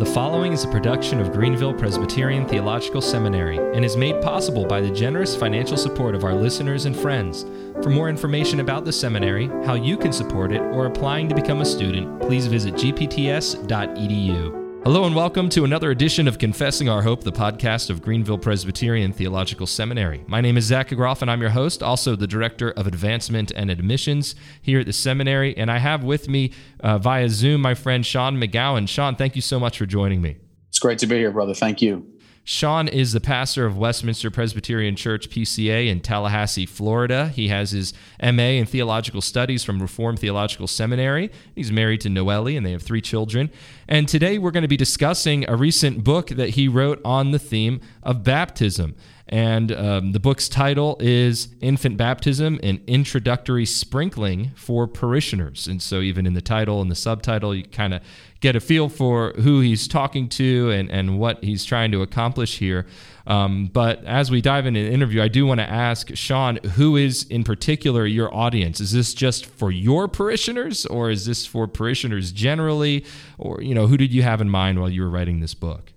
The 0.00 0.06
following 0.06 0.54
is 0.54 0.64
a 0.64 0.68
production 0.68 1.20
of 1.20 1.30
Greenville 1.30 1.74
Presbyterian 1.74 2.48
Theological 2.48 3.02
Seminary 3.02 3.58
and 3.58 3.84
is 3.84 3.98
made 3.98 4.22
possible 4.22 4.64
by 4.64 4.80
the 4.80 4.90
generous 4.90 5.36
financial 5.36 5.76
support 5.76 6.14
of 6.14 6.24
our 6.24 6.32
listeners 6.32 6.86
and 6.86 6.96
friends. 6.96 7.44
For 7.82 7.90
more 7.90 8.08
information 8.08 8.60
about 8.60 8.86
the 8.86 8.94
seminary, 8.94 9.48
how 9.66 9.74
you 9.74 9.98
can 9.98 10.10
support 10.10 10.52
it, 10.52 10.62
or 10.62 10.86
applying 10.86 11.28
to 11.28 11.34
become 11.34 11.60
a 11.60 11.66
student, 11.66 12.18
please 12.18 12.46
visit 12.46 12.76
gpts.edu. 12.76 14.59
Hello 14.82 15.04
and 15.04 15.14
welcome 15.14 15.50
to 15.50 15.64
another 15.64 15.90
edition 15.90 16.26
of 16.26 16.38
Confessing 16.38 16.88
Our 16.88 17.02
Hope, 17.02 17.22
the 17.22 17.30
podcast 17.30 17.90
of 17.90 18.00
Greenville 18.00 18.38
Presbyterian 18.38 19.12
Theological 19.12 19.66
Seminary. 19.66 20.24
My 20.26 20.40
name 20.40 20.56
is 20.56 20.64
Zachary 20.64 20.96
Groff 20.96 21.20
and 21.20 21.30
I'm 21.30 21.42
your 21.42 21.50
host, 21.50 21.82
also 21.82 22.16
the 22.16 22.26
Director 22.26 22.70
of 22.70 22.86
Advancement 22.86 23.52
and 23.54 23.70
Admissions 23.70 24.34
here 24.62 24.80
at 24.80 24.86
the 24.86 24.94
seminary. 24.94 25.54
And 25.54 25.70
I 25.70 25.76
have 25.76 26.02
with 26.02 26.30
me 26.30 26.52
uh, 26.80 26.96
via 26.96 27.28
Zoom 27.28 27.60
my 27.60 27.74
friend 27.74 28.06
Sean 28.06 28.40
McGowan. 28.40 28.88
Sean, 28.88 29.16
thank 29.16 29.36
you 29.36 29.42
so 29.42 29.60
much 29.60 29.76
for 29.76 29.84
joining 29.84 30.22
me. 30.22 30.38
It's 30.70 30.78
great 30.78 30.98
to 31.00 31.06
be 31.06 31.18
here, 31.18 31.30
brother. 31.30 31.52
Thank 31.52 31.82
you. 31.82 32.06
Sean 32.50 32.88
is 32.88 33.12
the 33.12 33.20
pastor 33.20 33.64
of 33.64 33.78
Westminster 33.78 34.28
Presbyterian 34.28 34.96
Church 34.96 35.30
PCA 35.30 35.86
in 35.86 36.00
Tallahassee, 36.00 36.66
Florida. 36.66 37.28
He 37.28 37.46
has 37.46 37.70
his 37.70 37.94
MA 38.20 38.58
in 38.58 38.66
theological 38.66 39.20
studies 39.20 39.62
from 39.62 39.80
Reformed 39.80 40.18
Theological 40.18 40.66
Seminary. 40.66 41.30
He's 41.54 41.70
married 41.70 42.00
to 42.00 42.08
Noelle 42.08 42.48
and 42.48 42.66
they 42.66 42.72
have 42.72 42.82
three 42.82 43.02
children. 43.02 43.50
And 43.86 44.08
today 44.08 44.36
we're 44.36 44.50
going 44.50 44.62
to 44.62 44.68
be 44.68 44.76
discussing 44.76 45.48
a 45.48 45.54
recent 45.54 46.02
book 46.02 46.30
that 46.30 46.50
he 46.50 46.66
wrote 46.66 47.00
on 47.04 47.30
the 47.30 47.38
theme 47.38 47.80
of 48.02 48.24
baptism. 48.24 48.96
And 49.30 49.70
um, 49.70 50.10
the 50.10 50.18
book's 50.18 50.48
title 50.48 50.96
is 50.98 51.54
Infant 51.60 51.96
Baptism 51.96 52.58
An 52.64 52.82
Introductory 52.88 53.64
Sprinkling 53.64 54.50
for 54.56 54.88
Parishioners. 54.88 55.68
And 55.68 55.80
so, 55.80 56.00
even 56.00 56.26
in 56.26 56.34
the 56.34 56.42
title 56.42 56.82
and 56.82 56.90
the 56.90 56.96
subtitle, 56.96 57.54
you 57.54 57.62
kind 57.62 57.94
of 57.94 58.02
get 58.40 58.56
a 58.56 58.60
feel 58.60 58.88
for 58.88 59.32
who 59.36 59.60
he's 59.60 59.86
talking 59.86 60.28
to 60.30 60.70
and, 60.70 60.90
and 60.90 61.20
what 61.20 61.44
he's 61.44 61.64
trying 61.64 61.92
to 61.92 62.02
accomplish 62.02 62.58
here. 62.58 62.86
Um, 63.24 63.70
but 63.72 64.04
as 64.04 64.32
we 64.32 64.40
dive 64.40 64.66
into 64.66 64.82
the 64.82 64.90
interview, 64.90 65.22
I 65.22 65.28
do 65.28 65.46
want 65.46 65.60
to 65.60 65.70
ask 65.70 66.12
Sean, 66.16 66.56
who 66.74 66.96
is 66.96 67.22
in 67.24 67.44
particular 67.44 68.06
your 68.06 68.34
audience? 68.34 68.80
Is 68.80 68.90
this 68.90 69.14
just 69.14 69.46
for 69.46 69.70
your 69.70 70.08
parishioners, 70.08 70.86
or 70.86 71.08
is 71.08 71.26
this 71.26 71.46
for 71.46 71.68
parishioners 71.68 72.32
generally, 72.32 73.04
or 73.38 73.62
you 73.62 73.76
know, 73.76 73.86
who 73.86 73.96
did 73.96 74.12
you 74.12 74.24
have 74.24 74.40
in 74.40 74.50
mind 74.50 74.80
while 74.80 74.90
you 74.90 75.02
were 75.02 75.10
writing 75.10 75.38
this 75.38 75.54
book? 75.54 75.92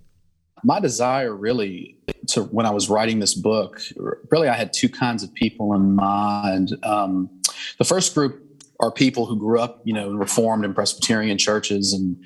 My 0.64 0.80
desire 0.80 1.34
really 1.34 1.96
to 2.28 2.44
when 2.44 2.66
I 2.66 2.70
was 2.70 2.88
writing 2.88 3.20
this 3.20 3.34
book, 3.34 3.80
really 4.30 4.48
I 4.48 4.54
had 4.54 4.72
two 4.72 4.88
kinds 4.88 5.22
of 5.22 5.32
people 5.34 5.74
in 5.74 5.94
mind. 5.94 6.76
Um, 6.82 7.30
the 7.78 7.84
first 7.84 8.14
group 8.14 8.40
are 8.80 8.90
people 8.90 9.26
who 9.26 9.38
grew 9.38 9.60
up, 9.60 9.82
you 9.84 9.92
know, 9.92 10.08
in 10.08 10.18
Reformed 10.18 10.64
and 10.64 10.74
Presbyterian 10.74 11.38
churches, 11.38 11.92
and 11.92 12.16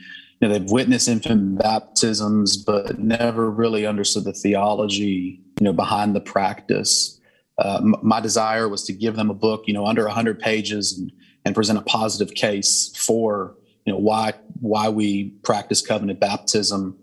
you 0.41 0.49
know 0.49 0.53
they've 0.57 0.71
witnessed 0.71 1.09
infant 1.09 1.59
baptisms, 1.59 2.57
but 2.57 2.99
never 2.99 3.51
really 3.51 3.85
understood 3.87 4.25
the 4.25 4.33
theology, 4.33 5.43
you 5.61 5.65
know, 5.65 5.73
behind 5.73 6.15
the 6.15 6.21
practice. 6.21 7.21
Uh, 7.59 7.81
m- 7.83 7.97
my 8.03 8.21
desire 8.21 8.69
was 8.69 8.85
to 8.85 8.93
give 8.93 9.17
them 9.17 9.31
a 9.31 9.35
book, 9.35 9.65
you 9.67 9.75
know, 9.75 9.85
under 9.85 10.05
100 10.05 10.39
pages, 10.39 10.97
and, 10.97 11.11
and 11.45 11.55
present 11.57 11.79
a 11.79 11.83
positive 11.83 12.35
case 12.35 12.95
for, 12.97 13.57
you 13.85 13.93
know, 13.93 13.99
why 13.99 14.33
why 14.61 14.89
we 14.89 15.31
practice 15.43 15.85
covenant 15.85 16.21
baptism. 16.21 16.97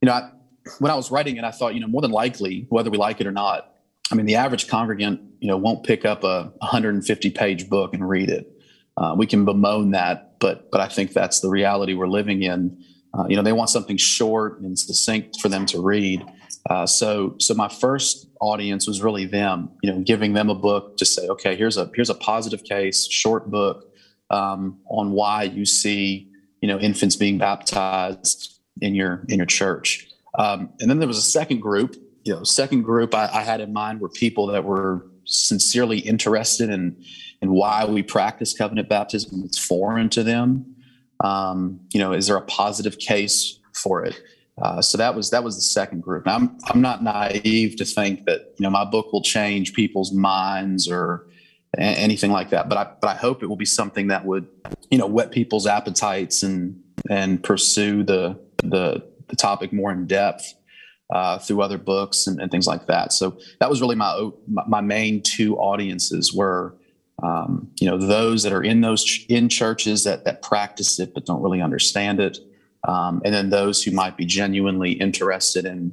You 0.00 0.06
know, 0.06 0.12
I, 0.14 0.30
when 0.78 0.90
I 0.90 0.94
was 0.94 1.10
writing 1.10 1.36
it, 1.36 1.44
I 1.44 1.50
thought, 1.50 1.74
you 1.74 1.80
know, 1.80 1.88
more 1.88 2.02
than 2.02 2.10
likely, 2.10 2.66
whether 2.68 2.90
we 2.90 2.98
like 2.98 3.20
it 3.20 3.26
or 3.26 3.32
not, 3.32 3.74
I 4.10 4.14
mean, 4.14 4.26
the 4.26 4.36
average 4.36 4.68
congregant, 4.68 5.20
you 5.40 5.48
know, 5.48 5.56
won't 5.56 5.84
pick 5.84 6.04
up 6.04 6.24
a 6.24 6.52
150 6.58 7.30
page 7.30 7.68
book 7.68 7.94
and 7.94 8.08
read 8.08 8.28
it. 8.28 8.50
Uh, 8.96 9.14
we 9.16 9.26
can 9.26 9.44
bemoan 9.44 9.92
that, 9.92 10.38
but 10.40 10.70
but 10.70 10.80
I 10.80 10.88
think 10.88 11.12
that's 11.12 11.40
the 11.40 11.48
reality 11.48 11.94
we're 11.94 12.08
living 12.08 12.42
in. 12.42 12.84
Uh, 13.14 13.26
you 13.28 13.36
know, 13.36 13.42
they 13.42 13.52
want 13.52 13.70
something 13.70 13.96
short 13.96 14.60
and 14.60 14.78
succinct 14.78 15.40
for 15.40 15.48
them 15.48 15.64
to 15.66 15.80
read. 15.80 16.24
Uh, 16.68 16.86
so 16.86 17.36
so 17.38 17.54
my 17.54 17.68
first 17.68 18.28
audience 18.40 18.86
was 18.86 19.00
really 19.00 19.24
them. 19.24 19.70
You 19.82 19.92
know, 19.92 20.00
giving 20.00 20.32
them 20.32 20.50
a 20.50 20.54
book 20.54 20.96
to 20.98 21.06
say, 21.06 21.28
okay, 21.28 21.56
here's 21.56 21.76
a 21.76 21.90
here's 21.94 22.10
a 22.10 22.14
positive 22.14 22.64
case, 22.64 23.08
short 23.10 23.50
book 23.50 23.90
um, 24.28 24.78
on 24.88 25.12
why 25.12 25.44
you 25.44 25.64
see 25.64 26.30
you 26.60 26.68
know 26.68 26.78
infants 26.78 27.16
being 27.16 27.38
baptized 27.38 28.60
in 28.80 28.94
your 28.94 29.24
in 29.28 29.38
your 29.38 29.46
church. 29.46 30.09
Um, 30.38 30.70
and 30.80 30.90
then 30.90 30.98
there 30.98 31.08
was 31.08 31.18
a 31.18 31.22
second 31.22 31.60
group. 31.60 31.96
You 32.24 32.34
know, 32.34 32.44
second 32.44 32.82
group 32.82 33.14
I, 33.14 33.28
I, 33.32 33.42
had 33.42 33.60
in 33.60 33.72
mind 33.72 34.00
were 34.00 34.08
people 34.08 34.48
that 34.48 34.64
were 34.64 35.06
sincerely 35.24 35.98
interested 35.98 36.70
in 36.70 37.02
in 37.40 37.52
why 37.52 37.86
we 37.86 38.02
practice 38.02 38.52
covenant 38.52 38.88
baptism. 38.88 39.42
It's 39.44 39.58
foreign 39.58 40.10
to 40.10 40.22
them. 40.22 40.76
Um, 41.24 41.80
you 41.92 42.00
know, 42.00 42.12
is 42.12 42.26
there 42.26 42.36
a 42.36 42.42
positive 42.42 42.98
case 42.98 43.58
for 43.72 44.04
it? 44.04 44.20
Uh, 44.60 44.82
so 44.82 44.98
that 44.98 45.14
was 45.14 45.30
that 45.30 45.42
was 45.42 45.56
the 45.56 45.62
second 45.62 46.02
group. 46.02 46.26
Now, 46.26 46.36
I'm 46.36 46.58
I'm 46.66 46.80
not 46.80 47.02
naive 47.02 47.76
to 47.76 47.84
think 47.84 48.26
that 48.26 48.54
you 48.58 48.64
know 48.64 48.70
my 48.70 48.84
book 48.84 49.12
will 49.12 49.22
change 49.22 49.72
people's 49.72 50.12
minds 50.12 50.88
or 50.88 51.26
a- 51.76 51.80
anything 51.80 52.30
like 52.30 52.50
that. 52.50 52.68
But 52.68 52.78
I 52.78 52.92
but 53.00 53.08
I 53.08 53.14
hope 53.14 53.42
it 53.42 53.46
will 53.46 53.56
be 53.56 53.64
something 53.64 54.08
that 54.08 54.26
would 54.26 54.46
you 54.90 54.98
know 54.98 55.06
whet 55.06 55.30
people's 55.30 55.66
appetites 55.66 56.42
and 56.42 56.82
and 57.08 57.42
pursue 57.42 58.02
the 58.02 58.38
the 58.62 59.09
the 59.30 59.36
topic 59.36 59.72
more 59.72 59.90
in 59.92 60.06
depth 60.06 60.54
uh, 61.12 61.38
through 61.38 61.62
other 61.62 61.78
books 61.78 62.26
and, 62.26 62.40
and, 62.40 62.50
things 62.50 62.66
like 62.66 62.86
that. 62.86 63.12
So 63.12 63.36
that 63.58 63.68
was 63.68 63.80
really 63.80 63.96
my 63.96 64.30
my 64.46 64.80
main 64.80 65.22
two 65.22 65.56
audiences 65.56 66.32
were 66.32 66.76
um, 67.22 67.68
you 67.80 67.88
know 67.88 67.98
those 67.98 68.42
that 68.44 68.52
are 68.52 68.62
in 68.62 68.80
those 68.80 69.04
ch- 69.04 69.26
in 69.28 69.48
churches 69.48 70.04
that 70.04 70.24
that 70.24 70.42
practice 70.42 71.00
it 71.00 71.12
but 71.12 71.26
don't 71.26 71.42
really 71.42 71.60
understand 71.60 72.20
it, 72.20 72.38
um, 72.86 73.20
and 73.24 73.34
then 73.34 73.50
those 73.50 73.82
who 73.82 73.90
might 73.90 74.16
be 74.16 74.24
genuinely 74.24 74.92
interested 74.92 75.64
in 75.64 75.92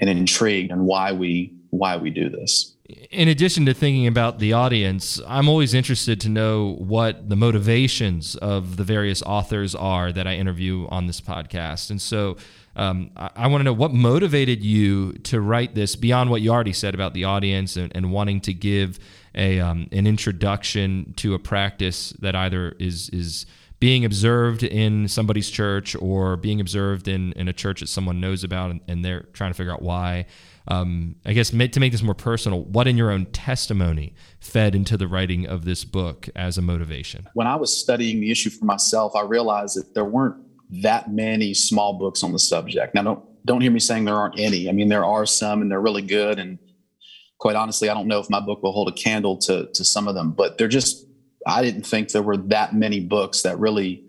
and 0.00 0.10
intrigued 0.10 0.70
on 0.72 0.84
why 0.84 1.12
we 1.12 1.54
why 1.70 1.96
we 1.96 2.10
do 2.10 2.28
this. 2.28 2.76
In 3.10 3.28
addition 3.28 3.64
to 3.66 3.74
thinking 3.74 4.06
about 4.06 4.38
the 4.38 4.52
audience, 4.52 5.18
I'm 5.26 5.48
always 5.48 5.72
interested 5.72 6.20
to 6.22 6.28
know 6.28 6.74
what 6.78 7.30
the 7.30 7.36
motivations 7.36 8.36
of 8.36 8.76
the 8.76 8.84
various 8.84 9.22
authors 9.22 9.74
are 9.74 10.12
that 10.12 10.26
I 10.26 10.34
interview 10.34 10.86
on 10.90 11.06
this 11.06 11.20
podcast. 11.20 11.90
And 11.90 12.02
so 12.02 12.36
um, 12.76 13.10
I, 13.16 13.30
I 13.36 13.46
want 13.48 13.60
to 13.60 13.64
know 13.64 13.72
what 13.72 13.92
motivated 13.92 14.62
you 14.62 15.12
to 15.24 15.40
write 15.40 15.74
this 15.74 15.96
beyond 15.96 16.30
what 16.30 16.40
you 16.40 16.50
already 16.50 16.72
said 16.72 16.94
about 16.94 17.14
the 17.14 17.24
audience 17.24 17.76
and, 17.76 17.94
and 17.94 18.12
wanting 18.12 18.40
to 18.42 18.54
give 18.54 18.98
a 19.34 19.60
um, 19.60 19.88
an 19.92 20.06
introduction 20.06 21.14
to 21.16 21.34
a 21.34 21.38
practice 21.38 22.10
that 22.20 22.34
either 22.34 22.74
is 22.78 23.08
is 23.10 23.46
being 23.82 24.04
observed 24.04 24.62
in 24.62 25.08
somebody's 25.08 25.50
church 25.50 25.96
or 25.96 26.36
being 26.36 26.60
observed 26.60 27.08
in, 27.08 27.32
in 27.32 27.48
a 27.48 27.52
church 27.52 27.80
that 27.80 27.88
someone 27.88 28.20
knows 28.20 28.44
about 28.44 28.70
and, 28.70 28.80
and 28.86 29.04
they're 29.04 29.22
trying 29.32 29.50
to 29.50 29.54
figure 29.54 29.72
out 29.72 29.82
why. 29.82 30.24
Um, 30.68 31.16
I 31.26 31.32
guess 31.32 31.50
to 31.50 31.56
make 31.56 31.90
this 31.90 32.00
more 32.00 32.14
personal, 32.14 32.62
what 32.62 32.86
in 32.86 32.96
your 32.96 33.10
own 33.10 33.26
testimony 33.26 34.14
fed 34.38 34.76
into 34.76 34.96
the 34.96 35.08
writing 35.08 35.48
of 35.48 35.64
this 35.64 35.82
book 35.82 36.28
as 36.36 36.56
a 36.56 36.62
motivation? 36.62 37.28
When 37.34 37.48
I 37.48 37.56
was 37.56 37.76
studying 37.76 38.20
the 38.20 38.30
issue 38.30 38.50
for 38.50 38.64
myself, 38.64 39.16
I 39.16 39.22
realized 39.22 39.76
that 39.76 39.94
there 39.94 40.04
weren't 40.04 40.36
that 40.80 41.12
many 41.12 41.52
small 41.52 41.98
books 41.98 42.22
on 42.22 42.32
the 42.32 42.38
subject. 42.38 42.94
Now, 42.94 43.02
don't 43.02 43.24
don't 43.44 43.60
hear 43.60 43.70
me 43.70 43.80
saying 43.80 44.04
there 44.04 44.16
aren't 44.16 44.38
any. 44.38 44.68
I 44.68 44.72
mean, 44.72 44.88
there 44.88 45.04
are 45.04 45.26
some, 45.26 45.62
and 45.62 45.70
they're 45.70 45.80
really 45.80 46.02
good. 46.02 46.38
And 46.38 46.58
quite 47.38 47.56
honestly, 47.56 47.88
I 47.88 47.94
don't 47.94 48.06
know 48.06 48.20
if 48.20 48.30
my 48.30 48.40
book 48.40 48.62
will 48.62 48.72
hold 48.72 48.88
a 48.88 48.92
candle 48.92 49.36
to 49.38 49.68
to 49.74 49.84
some 49.84 50.08
of 50.08 50.14
them, 50.14 50.32
but 50.32 50.58
they're 50.58 50.68
just. 50.68 51.06
I 51.44 51.60
didn't 51.60 51.82
think 51.82 52.10
there 52.12 52.22
were 52.22 52.36
that 52.36 52.72
many 52.72 53.00
books 53.00 53.42
that 53.42 53.58
really 53.58 54.04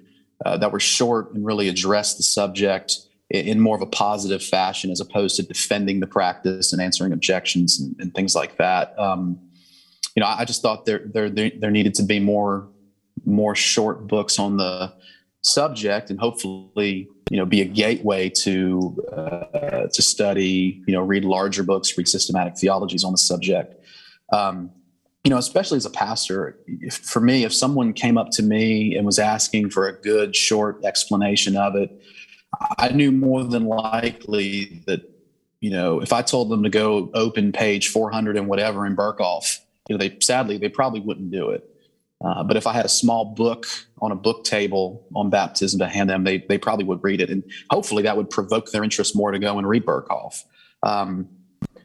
uh, 0.45 0.57
that 0.57 0.71
were 0.71 0.79
short 0.79 1.33
and 1.33 1.43
really 1.43 1.67
addressed 1.67 2.17
the 2.17 2.23
subject 2.23 2.99
in, 3.31 3.47
in, 3.47 3.59
more 3.59 3.75
of 3.75 3.81
a 3.81 3.87
positive 3.87 4.43
fashion, 4.43 4.91
as 4.91 4.99
opposed 4.99 5.35
to 5.37 5.43
defending 5.43 5.99
the 5.99 6.05
practice 6.05 6.71
and 6.71 6.81
answering 6.81 7.11
objections 7.11 7.79
and, 7.79 7.95
and 7.99 8.13
things 8.13 8.35
like 8.35 8.57
that. 8.57 8.97
Um, 8.99 9.39
you 10.15 10.21
know, 10.21 10.27
I, 10.27 10.41
I 10.41 10.45
just 10.45 10.61
thought 10.61 10.85
there, 10.85 11.01
there 11.11 11.29
there 11.29 11.51
there 11.59 11.71
needed 11.71 11.95
to 11.95 12.03
be 12.03 12.19
more 12.19 12.69
more 13.25 13.55
short 13.55 14.07
books 14.07 14.37
on 14.37 14.57
the 14.57 14.93
subject 15.43 16.09
and 16.09 16.19
hopefully 16.19 17.07
you 17.29 17.37
know 17.37 17.45
be 17.45 17.61
a 17.61 17.65
gateway 17.65 18.29
to 18.29 18.97
uh, 19.11 19.87
to 19.87 20.01
study 20.01 20.81
you 20.87 20.93
know 20.93 21.01
read 21.01 21.25
larger 21.25 21.63
books 21.63 21.97
read 21.97 22.07
systematic 22.07 22.57
theologies 22.57 23.03
on 23.03 23.11
the 23.11 23.17
subject. 23.17 23.75
Um, 24.31 24.71
you 25.23 25.29
know 25.29 25.37
especially 25.37 25.77
as 25.77 25.85
a 25.85 25.89
pastor 25.89 26.57
if, 26.67 26.95
for 26.95 27.19
me 27.19 27.43
if 27.43 27.53
someone 27.53 27.93
came 27.93 28.17
up 28.17 28.29
to 28.31 28.43
me 28.43 28.95
and 28.95 29.05
was 29.05 29.19
asking 29.19 29.69
for 29.69 29.87
a 29.87 29.93
good 29.93 30.35
short 30.35 30.83
explanation 30.83 31.55
of 31.55 31.75
it 31.75 32.01
i 32.77 32.89
knew 32.89 33.11
more 33.11 33.43
than 33.43 33.65
likely 33.65 34.81
that 34.85 35.01
you 35.61 35.69
know 35.69 36.01
if 36.01 36.11
i 36.11 36.21
told 36.21 36.49
them 36.49 36.63
to 36.63 36.69
go 36.69 37.09
open 37.13 37.51
page 37.51 37.87
400 37.87 38.37
and 38.37 38.47
whatever 38.47 38.85
in 38.85 38.95
Berkhof 38.95 39.59
you 39.87 39.95
know 39.95 39.97
they 39.97 40.17
sadly 40.19 40.57
they 40.57 40.69
probably 40.69 40.99
wouldn't 40.99 41.31
do 41.31 41.49
it 41.49 41.72
uh, 42.23 42.43
but 42.43 42.55
if 42.55 42.65
I 42.65 42.73
had 42.73 42.85
a 42.85 42.89
small 42.89 43.25
book 43.25 43.67
on 44.01 44.11
a 44.11 44.15
book 44.15 44.45
table 44.45 45.05
on 45.15 45.29
baptism 45.29 45.79
to 45.79 45.87
hand 45.87 46.09
them, 46.09 46.23
they, 46.23 46.45
they 46.47 46.57
probably 46.57 46.85
would 46.85 47.03
read 47.03 47.19
it. 47.19 47.29
And 47.29 47.43
hopefully 47.69 48.03
that 48.03 48.15
would 48.15 48.29
provoke 48.29 48.71
their 48.71 48.83
interest 48.83 49.15
more 49.15 49.31
to 49.31 49.39
go 49.39 49.57
and 49.57 49.67
read 49.67 49.85
Berkhof. 49.85 50.43
Um, 50.83 51.27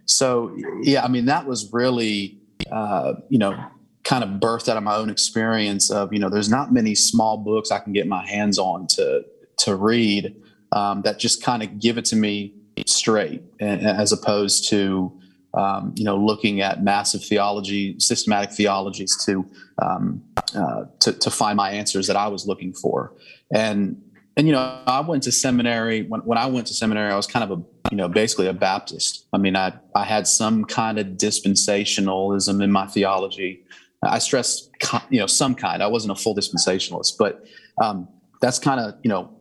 so, 0.07 0.57
yeah, 0.83 1.05
I 1.05 1.09
mean, 1.09 1.27
that 1.27 1.47
was 1.47 1.73
really, 1.73 2.39
uh, 2.71 3.15
you 3.29 3.39
know, 3.39 3.63
kind 4.05 4.25
of 4.25 4.31
birthed 4.41 4.69
out 4.69 4.77
of 4.77 4.83
my 4.83 4.95
own 4.95 5.11
experience 5.11 5.91
of, 5.91 6.13
you 6.13 6.19
know, 6.19 6.31
there's 6.31 6.49
not 6.49 6.73
many 6.73 6.95
small 6.95 7.37
books 7.37 7.71
I 7.71 7.81
can 7.81 7.93
get 7.93 8.07
my 8.07 8.27
hands 8.27 8.59
on 8.59 8.87
to, 8.89 9.25
to 9.59 9.75
read 9.75 10.35
um, 10.73 11.03
that 11.03 11.19
just 11.19 11.43
kind 11.43 11.63
of 11.63 11.79
give 11.81 11.99
it 11.99 12.05
to 12.07 12.17
me 12.17 12.55
straight, 12.87 13.43
as 13.61 14.13
opposed 14.13 14.69
to 14.71 15.13
um, 15.55 15.95
you 15.97 16.05
know 16.05 16.17
looking 16.17 16.61
at 16.61 16.83
massive 16.83 17.25
theology, 17.25 17.99
systematic 17.99 18.53
theologies 18.53 19.17
to, 19.25 19.45
um, 19.83 20.23
uh, 20.55 20.85
to 21.01 21.13
to 21.13 21.31
find 21.31 21.57
my 21.57 21.71
answers 21.71 22.07
that 22.07 22.17
I 22.17 22.29
was 22.29 22.47
looking 22.47 22.73
for. 22.73 23.13
And 23.53 24.01
and 24.37 24.47
you 24.47 24.53
know 24.53 24.83
I 24.87 25.01
went 25.01 25.23
to 25.25 25.33
seminary 25.33 26.03
when 26.03 26.21
when 26.21 26.39
I 26.39 26.47
went 26.47 26.67
to 26.69 26.75
seminary 26.75 27.13
I 27.13 27.17
was 27.17 27.27
kind 27.27 27.51
of 27.51 27.59
a 27.59 27.63
you 27.91 27.97
know 27.97 28.09
basically 28.09 28.47
a 28.47 28.53
Baptist. 28.53 29.27
I 29.33 29.39
mean 29.39 29.57
I 29.57 29.73
I 29.95 30.05
had 30.05 30.27
some 30.27 30.65
kind 30.65 30.99
of 30.99 31.07
dispensationalism 31.07 32.63
in 32.63 32.71
my 32.71 32.87
theology. 32.87 33.65
I 34.03 34.19
stressed 34.19 34.71
you 35.11 35.19
know 35.19 35.27
some 35.27 35.55
kind. 35.55 35.83
I 35.83 35.89
wasn't 35.89 36.13
a 36.13 36.15
full 36.15 36.37
dispensationalist, 36.37 37.15
but 37.19 37.45
um, 37.83 38.09
that's 38.41 38.59
kind 38.59 38.81
of 38.81 38.95
you 39.03 39.09
know 39.09 39.38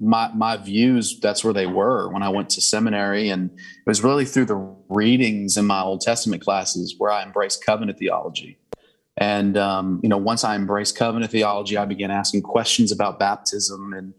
my 0.00 0.30
my 0.34 0.56
views 0.56 1.18
that's 1.20 1.42
where 1.42 1.52
they 1.52 1.66
were 1.66 2.08
when 2.12 2.22
I 2.22 2.28
went 2.28 2.50
to 2.50 2.60
seminary 2.60 3.30
and 3.30 3.50
it 3.50 3.86
was 3.86 4.04
really 4.04 4.24
through 4.24 4.46
the 4.46 4.76
readings 4.88 5.56
in 5.56 5.66
my 5.66 5.82
Old 5.82 6.00
Testament 6.00 6.42
classes 6.42 6.94
where 6.98 7.10
I 7.10 7.22
embraced 7.22 7.64
covenant 7.64 7.98
theology. 7.98 8.58
And 9.16 9.56
um, 9.56 10.00
you 10.02 10.08
know, 10.08 10.16
once 10.16 10.44
I 10.44 10.54
embraced 10.54 10.96
covenant 10.96 11.32
theology, 11.32 11.76
I 11.76 11.84
began 11.84 12.10
asking 12.10 12.42
questions 12.42 12.92
about 12.92 13.18
baptism 13.18 13.92
and 13.92 14.14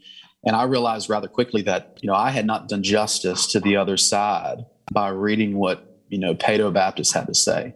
and 0.46 0.56
I 0.56 0.64
realized 0.64 1.10
rather 1.10 1.28
quickly 1.28 1.62
that 1.64 1.98
you 2.02 2.08
know 2.08 2.16
I 2.16 2.31
had 2.31 2.46
not 2.46 2.68
done 2.68 2.84
justice 2.84 3.48
to 3.48 3.60
the 3.60 3.76
other 3.76 3.98
side 3.98 4.66
by 4.92 5.10
reading 5.10 5.58
what 5.58 6.00
you 6.10 6.18
know 6.18 6.34
Paedo 6.36 6.74
Baptist 6.74 7.14
had 7.14 7.28
to 7.28 7.36
say. 7.36 7.74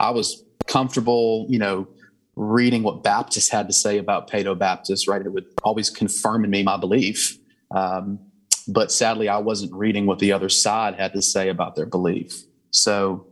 I 0.00 0.10
was 0.10 0.42
comfortable, 0.66 1.46
you 1.48 1.58
know, 1.58 1.88
reading 2.36 2.82
what 2.82 3.02
Baptists 3.02 3.50
had 3.50 3.66
to 3.68 3.72
say 3.72 3.98
about 3.98 4.30
Paedo 4.30 4.58
Baptist, 4.58 5.06
right? 5.06 5.24
It 5.24 5.32
would 5.32 5.46
always 5.62 5.90
confirm 5.90 6.44
in 6.44 6.50
me 6.50 6.62
my 6.62 6.76
belief. 6.76 7.38
Um, 7.74 8.18
but 8.68 8.92
sadly, 8.92 9.28
I 9.28 9.38
wasn't 9.38 9.72
reading 9.72 10.06
what 10.06 10.18
the 10.18 10.32
other 10.32 10.48
side 10.48 10.94
had 10.94 11.12
to 11.14 11.22
say 11.22 11.48
about 11.48 11.74
their 11.74 11.86
belief. 11.86 12.42
So, 12.70 13.26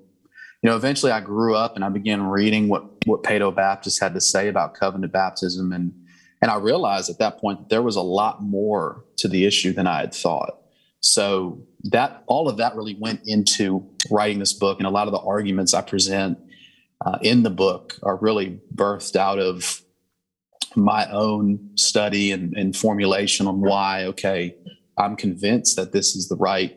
you 0.63 0.69
know, 0.69 0.77
eventually 0.77 1.13
I 1.13 1.21
grew 1.21 1.55
up 1.55 1.77
and 1.77 1.85
I 1.85 1.89
began 1.89 2.23
reading 2.23 2.69
what 2.69 2.85
what 3.07 3.23
Paedo 3.23 3.55
Baptist 3.55 4.01
had 4.01 4.15
to 4.15 4.21
say 4.21 4.49
about 4.49 4.75
covenant 4.75 5.13
baptism, 5.13 5.73
and 5.73 5.93
and 6.43 6.51
I 6.51 6.57
realized 6.57 7.11
at 7.11 7.19
that 7.19 7.39
point 7.39 7.61
that 7.61 7.69
there 7.69 7.83
was 7.83 7.97
a 7.97 8.03
lot 8.03 8.43
more 8.43 9.05
to 9.19 9.29
the 9.29 9.45
issue 9.47 9.73
than 9.73 9.87
I 9.87 10.01
had 10.01 10.15
thought. 10.15 10.57
So 11.01 11.63
that 11.85 12.25
all 12.27 12.49
of 12.49 12.59
that 12.59 12.77
really 12.77 12.97
went 12.99 13.23
into 13.25 13.89
writing 14.11 14.39
this 14.39 14.53
book, 14.53 14.79
and 14.79 14.87
a 14.87 14.91
lot 14.91 15.07
of 15.07 15.13
the 15.13 15.21
arguments 15.21 15.73
I 15.73 15.81
present 15.81 16.39
uh, 17.05 17.19
in 17.23 17.43
the 17.43 17.51
book 17.51 17.99
are 18.03 18.17
really 18.17 18.61
birthed 18.75 19.17
out 19.17 19.39
of 19.39 19.83
my 20.77 21.11
own 21.11 21.71
study 21.77 22.33
and, 22.33 22.55
and 22.57 22.77
formulation 22.77 23.47
on 23.47 23.61
why, 23.61 24.05
okay, 24.05 24.55
I'm 24.99 25.17
convinced 25.17 25.77
that 25.77 25.93
this 25.93 26.15
is 26.15 26.29
the 26.29 26.37
right 26.37 26.77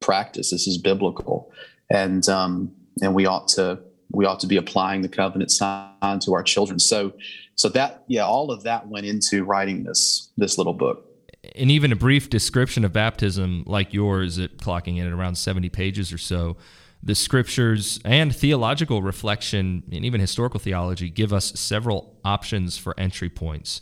practice. 0.00 0.50
This 0.50 0.66
is 0.66 0.78
biblical, 0.78 1.50
and 1.90 2.28
um, 2.28 2.72
and 3.02 3.14
we 3.14 3.26
ought 3.26 3.48
to 3.48 3.80
we 4.10 4.24
ought 4.24 4.40
to 4.40 4.46
be 4.46 4.56
applying 4.56 5.02
the 5.02 5.08
covenant 5.08 5.50
sign 5.50 6.18
to 6.20 6.34
our 6.34 6.42
children. 6.42 6.78
So, 6.78 7.12
so 7.54 7.68
that 7.70 8.04
yeah, 8.08 8.24
all 8.24 8.50
of 8.50 8.62
that 8.62 8.88
went 8.88 9.06
into 9.06 9.44
writing 9.44 9.84
this 9.84 10.30
this 10.36 10.58
little 10.58 10.74
book. 10.74 11.04
And 11.56 11.70
even 11.70 11.92
a 11.92 11.96
brief 11.96 12.28
description 12.28 12.84
of 12.84 12.92
baptism 12.92 13.64
like 13.66 13.94
yours, 13.94 14.38
at 14.38 14.58
clocking 14.58 14.98
in 14.98 15.06
at 15.06 15.12
around 15.12 15.36
seventy 15.36 15.68
pages 15.68 16.12
or 16.12 16.18
so, 16.18 16.56
the 17.02 17.14
scriptures 17.14 18.00
and 18.04 18.34
theological 18.34 19.02
reflection 19.02 19.84
and 19.92 20.04
even 20.04 20.20
historical 20.20 20.60
theology 20.60 21.08
give 21.08 21.32
us 21.32 21.52
several 21.58 22.18
options 22.24 22.76
for 22.76 22.98
entry 22.98 23.28
points. 23.28 23.80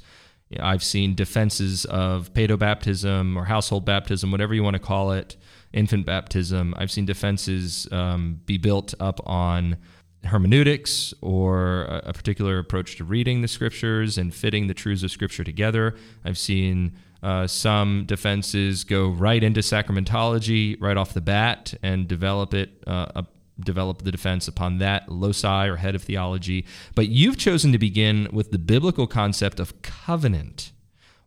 I've 0.61 0.85
seen 0.85 1.15
defenses 1.15 1.85
of 1.87 2.33
paedobaptism 2.33 3.37
or 3.37 3.47
household 3.47 3.85
baptism, 3.85 4.31
whatever 4.31 4.55
you 4.55 4.63
want 4.63 4.75
to 4.75 4.81
call 4.81 5.13
it, 5.13 5.37
infant 5.73 6.07
baptism. 6.07 6.75
I've 6.77 6.91
seen 6.91 7.05
defenses 7.05 7.89
um, 7.91 8.41
be 8.47 8.57
built 8.57 8.95
up 9.01 9.21
on 9.27 9.77
hermeneutics 10.25 11.15
or 11.21 11.83
a 11.85 12.13
particular 12.13 12.59
approach 12.59 12.97
to 12.97 13.05
reading 13.05 13.43
the 13.43 13.49
scriptures 13.49 14.19
and 14.19 14.35
fitting 14.35 14.67
the 14.67 14.75
truths 14.75 15.03
of 15.03 15.11
scripture 15.11 15.45
together. 15.45 15.95
I've 16.25 16.39
seen 16.39 16.97
uh, 17.27 17.45
some 17.45 18.05
defenses 18.07 18.85
go 18.85 19.09
right 19.09 19.43
into 19.43 19.59
sacramentology 19.59 20.81
right 20.81 20.97
off 20.97 21.13
the 21.13 21.21
bat 21.21 21.75
and 21.83 22.07
develop 22.07 22.55
it, 22.55 22.85
uh, 22.87 23.25
develop 23.59 24.03
the 24.03 24.13
defense 24.13 24.47
upon 24.47 24.79
that 24.79 25.09
loci 25.09 25.67
or 25.67 25.75
head 25.75 25.97
of 25.97 26.03
theology. 26.05 26.65
But 26.95 27.09
you've 27.09 27.37
chosen 27.37 27.73
to 27.73 27.79
begin 27.79 28.29
with 28.33 28.53
the 28.53 28.61
biblical 28.61 29.09
concept 29.09 29.59
of 29.59 29.83
covenant. 29.83 30.71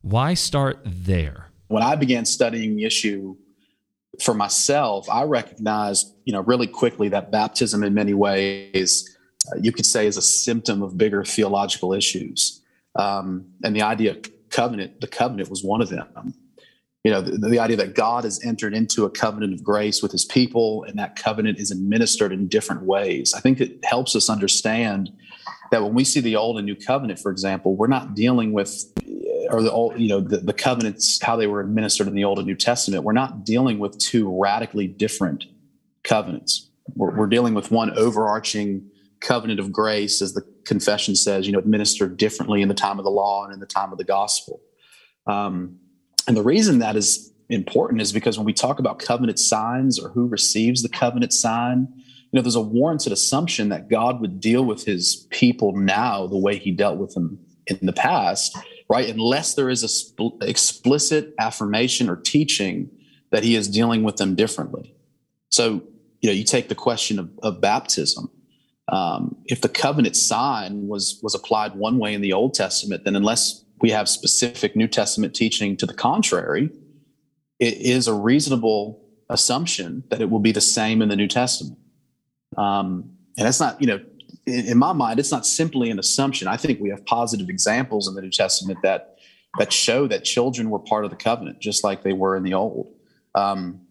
Why 0.02 0.36
start 0.36 0.80
there? 0.86 1.50
When 1.68 1.84
I 1.84 1.98
began 1.98 2.24
studying 2.24 2.78
the 2.78 2.86
issue 2.86 3.36
for 4.24 4.34
myself, 4.34 5.10
I 5.10 5.24
recognized, 5.24 6.16
you 6.24 6.32
know, 6.32 6.40
really 6.40 6.68
quickly 6.68 7.10
that 7.10 7.30
baptism, 7.30 7.84
in 7.84 7.94
many 7.94 8.14
ways, 8.14 9.18
uh, 9.52 9.58
you 9.62 9.74
could 9.74 9.86
say, 9.86 10.08
is 10.08 10.16
a 10.16 10.22
symptom 10.22 10.82
of 10.82 10.98
bigger 10.98 11.26
theological 11.26 11.92
issues. 11.92 12.62
Um, 12.96 13.48
and 13.66 13.76
the 13.76 13.82
idea 13.82 14.16
covenant, 14.50 15.02
the 15.02 15.08
covenant 15.08 15.50
was 15.50 15.64
one 15.64 15.82
of 15.82 15.90
them. 15.90 16.34
You 17.04 17.12
know, 17.12 17.22
the, 17.22 17.50
the, 17.50 17.60
idea 17.60 17.78
that 17.78 17.96
God 17.96 18.26
has 18.26 18.44
entered 18.44 18.74
into 18.74 19.06
a 19.06 19.10
covenant 19.10 19.54
of 19.54 19.64
grace 19.64 20.04
with 20.04 20.12
his 20.12 20.26
people 20.26 20.84
and 20.84 21.00
that 21.00 21.16
covenant 21.16 21.58
is 21.58 21.72
administered 21.72 22.34
in 22.34 22.50
different 22.50 22.84
ways. 22.84 23.34
I 23.34 23.40
think 23.40 23.62
it 23.62 23.84
helps 23.86 24.18
us 24.18 24.30
understand 24.30 25.10
that 25.72 25.82
when 25.82 25.94
we 25.94 26.04
see 26.04 26.20
the 26.20 26.36
old 26.36 26.58
and 26.58 26.66
new 26.66 26.76
covenant, 26.76 27.20
for 27.20 27.32
example, 27.32 27.76
we're 27.78 27.88
not 27.88 28.16
dealing 28.16 28.52
with 28.52 28.84
or 29.50 29.62
the 29.62 29.72
old, 29.72 30.00
you 30.00 30.08
know, 30.08 30.20
the, 30.20 30.38
the 30.38 30.54
covenants, 30.54 31.22
how 31.22 31.36
they 31.36 31.48
were 31.48 31.62
administered 31.62 32.08
in 32.08 32.16
the 32.16 32.24
Old 32.24 32.38
and 32.38 32.48
New 32.48 32.56
Testament, 32.56 33.04
we're 33.04 33.14
not 33.14 33.44
dealing 33.44 33.80
with 33.80 33.98
two 33.98 34.30
radically 34.40 34.88
different 34.88 35.46
covenants. 36.04 36.70
We're, 36.96 37.16
we're 37.16 37.28
dealing 37.28 37.54
with 37.54 37.72
one 37.72 37.98
overarching 37.98 38.89
covenant 39.22 39.60
of 39.60 39.72
grace, 39.72 40.22
as 40.22 40.34
the 40.34 40.42
confession 40.66 41.16
says, 41.16 41.46
you 41.46 41.54
know, 41.54 41.60
administered 41.60 42.18
differently 42.18 42.62
in 42.62 42.68
the 42.68 42.74
time 42.74 43.00
of 43.00 43.06
the 43.06 43.12
law 43.12 43.44
and 43.44 43.54
in 43.54 43.60
the 43.60 43.66
time 43.66 43.92
of 43.92 43.98
the 43.98 44.04
gospel. 44.04 44.62
Um, 45.28 45.78
and 46.28 46.38
the 46.38 46.44
reason 46.44 46.80
that 46.80 46.96
is 46.96 47.34
important 47.50 48.02
is 48.02 48.12
because 48.12 48.38
when 48.38 48.46
we 48.46 48.54
talk 48.54 48.80
about 48.80 49.00
covenant 49.00 49.40
signs 49.40 50.00
or 50.00 50.10
who 50.10 50.28
receives 50.28 50.84
the 50.84 50.90
covenant 50.90 51.34
sign, 51.34 51.88
you 52.32 52.38
know, 52.38 52.42
there's 52.42 52.56
a 52.56 52.62
warranted 52.62 53.12
assumption 53.12 53.70
that 53.70 53.90
God 53.90 54.22
would 54.22 54.40
deal 54.40 54.64
with 54.64 54.86
his 54.86 55.28
people 55.32 55.76
now 55.76 56.28
the 56.28 56.38
way 56.38 56.58
he 56.58 56.72
dealt 56.72 56.98
with 56.98 57.14
them 57.14 57.40
in 57.66 57.80
the 57.82 57.94
past, 57.94 58.58
right? 58.88 59.10
Unless 59.10 59.56
there 59.56 59.70
is 59.70 59.84
a 59.84 59.90
sp- 59.90 60.38
explicit 60.42 61.34
affirmation 61.40 62.10
or 62.10 62.16
teaching 62.16 62.90
that 63.32 63.44
he 63.44 63.56
is 63.56 63.68
dealing 63.68 64.04
with 64.04 64.18
them 64.18 64.36
differently. 64.36 64.96
So, 65.50 65.82
you 66.22 66.30
know, 66.30 66.34
you 66.34 66.44
take 66.44 66.70
the 66.70 66.76
question 66.76 67.18
of, 67.18 67.32
of 67.42 67.62
baptism 67.62 68.30
um, 68.92 69.36
if 69.46 69.62
the 69.62 69.70
covenant 69.70 70.16
sign 70.16 70.88
was 70.88 71.20
was 71.22 71.36
applied 71.36 71.76
one 71.76 72.00
way 72.00 72.14
in 72.14 72.22
the 72.22 72.34
Old 72.34 72.54
Testament, 72.54 73.04
then 73.04 73.16
unless 73.16 73.64
we 73.82 73.92
have 73.92 74.10
specific 74.10 74.76
New 74.76 74.88
Testament 74.88 75.34
teaching 75.34 75.78
to 75.78 75.86
the 75.86 75.94
contrary, 75.94 76.70
it 77.60 77.78
is 77.78 78.08
a 78.08 78.14
reasonable 78.14 79.06
assumption 79.30 80.04
that 80.10 80.22
it 80.22 80.30
will 80.30 80.40
be 80.40 80.52
the 80.52 80.62
same 80.62 81.02
in 81.02 81.10
the 81.10 81.16
New 81.16 81.28
Testament. 81.28 81.78
Um, 82.58 83.12
and 83.38 83.46
that's 83.46 83.60
not, 83.60 83.80
you 83.80 83.88
know, 83.88 84.00
in, 84.48 84.66
in, 84.66 84.78
my 84.78 84.92
mind, 84.92 85.20
it's 85.20 85.32
not 85.32 85.46
simply 85.46 85.92
an 85.92 86.00
assumption. 86.00 86.48
I 86.48 86.58
think 86.58 86.80
we 86.80 86.90
have 86.90 87.06
positive 87.06 87.48
examples 87.48 88.08
in 88.08 88.16
the 88.16 88.22
New 88.22 88.32
Testament 88.32 88.80
that 88.84 89.18
that 89.58 89.74
show 89.74 90.08
that 90.08 90.24
children 90.24 90.70
were 90.70 90.80
part 90.80 91.06
of 91.06 91.12
the 91.12 91.18
covenant, 91.18 91.60
just 91.60 91.84
like 91.84 92.04
they 92.04 92.14
were 92.14 92.36
in 92.36 92.44
the 92.44 92.54
Old. 92.54 92.92
Um, 93.36 93.82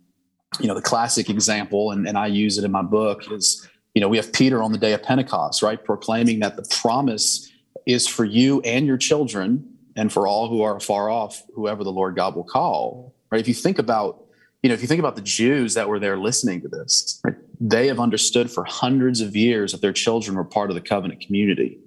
you 0.60 0.66
know, 0.66 0.74
the 0.74 0.82
classic 0.82 1.30
example, 1.30 1.92
and, 1.92 2.06
and 2.06 2.16
I 2.16 2.26
use 2.26 2.58
it 2.58 2.64
in 2.64 2.70
my 2.70 2.82
book, 2.82 3.30
is 3.32 3.68
you 3.98 4.00
know, 4.00 4.06
we 4.06 4.16
have 4.16 4.32
Peter 4.32 4.62
on 4.62 4.70
the 4.70 4.78
day 4.78 4.92
of 4.92 5.02
Pentecost, 5.02 5.60
right, 5.60 5.84
proclaiming 5.84 6.38
that 6.38 6.54
the 6.54 6.62
promise 6.70 7.50
is 7.84 8.06
for 8.06 8.24
you 8.24 8.60
and 8.60 8.86
your 8.86 8.96
children 8.96 9.68
and 9.96 10.12
for 10.12 10.28
all 10.28 10.48
who 10.48 10.62
are 10.62 10.78
far 10.78 11.10
off, 11.10 11.42
whoever 11.52 11.82
the 11.82 11.90
Lord 11.90 12.14
God 12.14 12.36
will 12.36 12.44
call. 12.44 13.12
Right? 13.32 13.40
If 13.40 13.48
you 13.48 13.54
think 13.54 13.76
about, 13.76 14.24
you 14.62 14.68
know, 14.68 14.74
if 14.74 14.82
you 14.82 14.86
think 14.86 15.00
about 15.00 15.16
the 15.16 15.22
Jews 15.22 15.74
that 15.74 15.88
were 15.88 15.98
there 15.98 16.16
listening 16.16 16.60
to 16.60 16.68
this, 16.68 17.20
right, 17.24 17.34
they 17.60 17.88
have 17.88 17.98
understood 17.98 18.52
for 18.52 18.62
hundreds 18.62 19.20
of 19.20 19.34
years 19.34 19.72
that 19.72 19.80
their 19.80 19.92
children 19.92 20.36
were 20.36 20.44
part 20.44 20.70
of 20.70 20.76
the 20.76 20.80
covenant 20.80 21.20
community. 21.20 21.80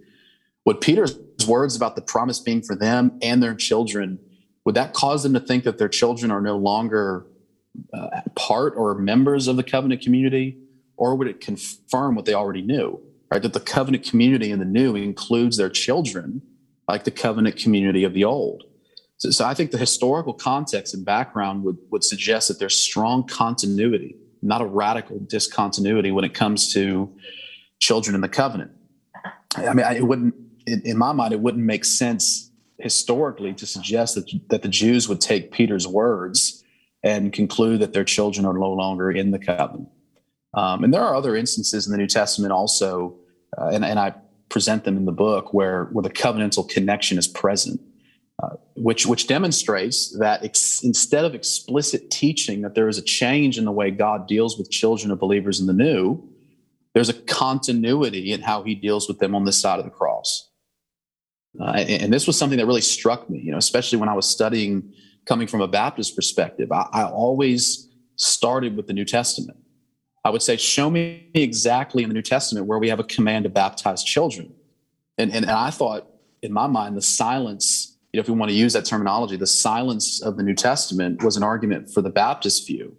Would 0.66 0.82
Peter's 0.82 1.18
words 1.48 1.78
about 1.78 1.96
the 1.96 2.02
promise 2.02 2.42
being 2.42 2.62
for 2.62 2.76
them 2.76 3.18
and 3.22 3.42
their 3.42 3.56
children, 3.56 4.20
would 4.66 4.76
that 4.76 4.92
cause 4.92 5.24
them 5.24 5.34
to 5.34 5.40
think 5.40 5.64
that 5.64 5.78
their 5.78 5.88
children 5.88 6.30
are 6.30 6.42
no 6.42 6.58
longer 6.58 7.26
uh, 7.94 8.20
part 8.36 8.74
or 8.76 8.96
members 8.96 9.48
of 9.48 9.56
the 9.56 9.64
covenant 9.64 10.02
community? 10.02 10.58
Or 11.02 11.16
would 11.16 11.28
it 11.28 11.42
confirm 11.42 12.14
what 12.14 12.26
they 12.26 12.36
already 12.36 12.62
knew? 12.62 13.02
Right, 13.32 13.42
that 13.42 13.54
the 13.54 13.60
covenant 13.60 14.06
community 14.06 14.52
in 14.52 14.60
the 14.60 14.66
new 14.66 14.96
includes 14.96 15.58
their 15.58 15.70
children, 15.70 16.44
like 16.88 17.06
the 17.06 17.12
covenant 17.12 17.56
community 17.56 18.04
of 18.04 18.14
the 18.14 18.24
old. 18.24 18.66
So, 19.18 19.32
so 19.32 19.46
I 19.46 19.56
think 19.56 19.72
the 19.72 19.80
historical 19.80 20.34
context 20.34 20.94
and 20.94 21.04
background 21.04 21.64
would, 21.64 21.78
would 21.90 22.04
suggest 22.04 22.50
that 22.50 22.60
there's 22.60 22.80
strong 22.80 23.26
continuity, 23.26 24.16
not 24.44 24.62
a 24.62 24.66
radical 24.66 25.18
discontinuity 25.18 26.12
when 26.12 26.24
it 26.24 26.36
comes 26.36 26.72
to 26.74 27.12
children 27.80 28.14
in 28.14 28.22
the 28.22 28.30
covenant. 28.30 28.72
I 29.56 29.74
mean, 29.74 29.86
it 29.86 30.04
wouldn't, 30.04 30.36
in, 30.68 30.82
in 30.84 30.98
my 31.00 31.14
mind, 31.14 31.34
it 31.34 31.40
wouldn't 31.40 31.66
make 31.66 31.84
sense 31.84 32.52
historically 32.78 33.54
to 33.54 33.66
suggest 33.66 34.16
that, 34.16 34.30
that 34.50 34.62
the 34.62 34.70
Jews 34.70 35.10
would 35.10 35.22
take 35.22 35.52
Peter's 35.52 35.88
words 35.88 36.64
and 37.02 37.34
conclude 37.34 37.80
that 37.80 37.94
their 37.94 38.04
children 38.04 38.46
are 38.46 38.54
no 38.54 38.72
longer 38.74 39.10
in 39.10 39.32
the 39.32 39.40
covenant. 39.40 39.88
Um, 40.54 40.84
and 40.84 40.94
there 40.94 41.04
are 41.04 41.16
other 41.16 41.36
instances 41.36 41.88
in 41.88 41.92
the 41.92 41.98
New 41.98 42.08
Testament 42.08 42.52
also, 42.52 43.18
uh, 43.58 43.68
and, 43.68 43.86
and 43.86 44.00
I 44.00 44.14
present 44.50 44.84
them 44.84 44.98
in 44.98 45.06
the 45.06 45.12
book 45.12 45.54
where, 45.54 45.86
where 45.86 46.04
the 46.04 46.10
covenantal 46.10 46.68
connection 46.68 47.18
is 47.18 47.28
present. 47.28 47.80
Uh, 48.42 48.56
which 48.76 49.06
which 49.06 49.28
demonstrates 49.28 50.18
that 50.18 50.44
ex- 50.44 50.84
instead 50.84 51.26
of 51.26 51.36
explicit 51.36 52.10
teaching 52.10 52.62
that 52.62 52.74
there 52.74 52.88
is 52.88 52.98
a 52.98 53.02
change 53.02 53.60
in 53.60 53.66
the 53.66 53.72
way 53.72 53.92
God 53.92 54.28
deals 54.28 54.58
with 54.58 54.72
children 54.72 55.12
of 55.12 55.20
believers 55.20 55.60
in 55.60 55.68
the 55.68 55.74
new, 55.74 56.28
there's 56.96 57.10
a 57.10 57.14
continuity 57.14 58.32
in 58.32 58.42
how 58.42 58.64
He 58.64 58.74
deals 58.74 59.08
with 59.08 59.20
them 59.20 59.36
on 59.36 59.46
this 59.46 59.62
side 59.62 59.78
of 59.78 59.86
the 59.86 59.92
cross. 59.92 60.50
Uh, 61.60 61.66
and, 61.66 62.04
and, 62.04 62.14
this 62.14 62.26
was 62.26 62.38
something 62.38 62.58
that 62.58 62.66
really 62.66 62.82
struck 62.82 63.30
me, 63.30 63.40
you 63.40 63.52
know, 63.52 63.58
especially 63.58 64.00
when 64.00 64.10
I 64.10 64.16
was 64.16 64.28
studying 64.28 64.92
coming 65.26 65.48
from 65.48 65.62
a 65.62 65.68
Baptist 65.68 66.16
perspective. 66.16 66.72
I, 66.72 66.88
I 66.94 67.04
always 67.04 67.90
started 68.16 68.76
with 68.76 68.88
the 68.88 68.94
New 68.94 69.06
Testament. 69.06 69.58
I 70.24 70.30
would 70.30 70.42
say, 70.42 70.58
show 70.58 70.90
me 70.90 71.30
exactly 71.34 72.04
in 72.04 72.10
the 72.10 72.14
New 72.14 72.22
Testament 72.22 72.68
where 72.68 72.78
we 72.78 72.90
have 72.90 73.00
a 73.00 73.04
command 73.04 73.44
to 73.44 73.50
baptize 73.50 74.04
children. 74.04 74.54
And, 75.18 75.32
and, 75.32 75.46
and 75.46 75.56
I 75.56 75.72
thought, 75.72 76.08
in 76.42 76.54
my 76.54 76.68
mind, 76.68 76.96
the 76.96 77.02
silence, 77.02 77.98
you 78.14 78.18
know, 78.18 78.22
if 78.22 78.30
we 78.30 78.36
want 78.36 78.50
to 78.50 78.56
use 78.56 78.74
that 78.74 78.86
terminology, 78.86 79.36
the 79.36 79.48
silence 79.48 80.22
of 80.22 80.38
the 80.38 80.44
New 80.44 80.56
Testament 80.56 81.24
was 81.24 81.38
an 81.38 81.44
argument 81.44 81.90
for 81.90 82.02
the 82.02 82.10
Baptist 82.10 82.68
view. 82.68 82.96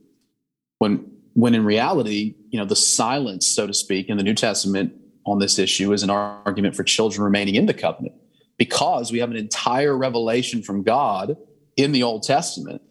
When, 0.79 1.11
when 1.35 1.55
in 1.55 1.65
reality, 1.65 2.35
you 2.51 2.59
know, 2.59 2.65
the 2.65 2.77
silence, 2.77 3.47
so 3.47 3.67
to 3.67 3.75
speak, 3.75 4.09
in 4.09 4.17
the 4.17 4.25
New 4.25 4.35
Testament 4.35 4.93
on 5.25 5.39
this 5.39 5.59
issue 5.59 5.93
is 5.93 6.03
an 6.03 6.11
argument 6.11 6.75
for 6.75 6.83
children 6.83 7.23
remaining 7.23 7.55
in 7.55 7.67
the 7.67 7.75
covenant 7.75 8.15
because 8.59 9.13
we 9.13 9.21
have 9.21 9.31
an 9.31 9.37
entire 9.37 9.97
revelation 9.97 10.63
from 10.63 10.83
God 10.83 11.37
in 11.77 11.93
the 11.93 12.03
Old 12.03 12.23
Testament. 12.25 12.83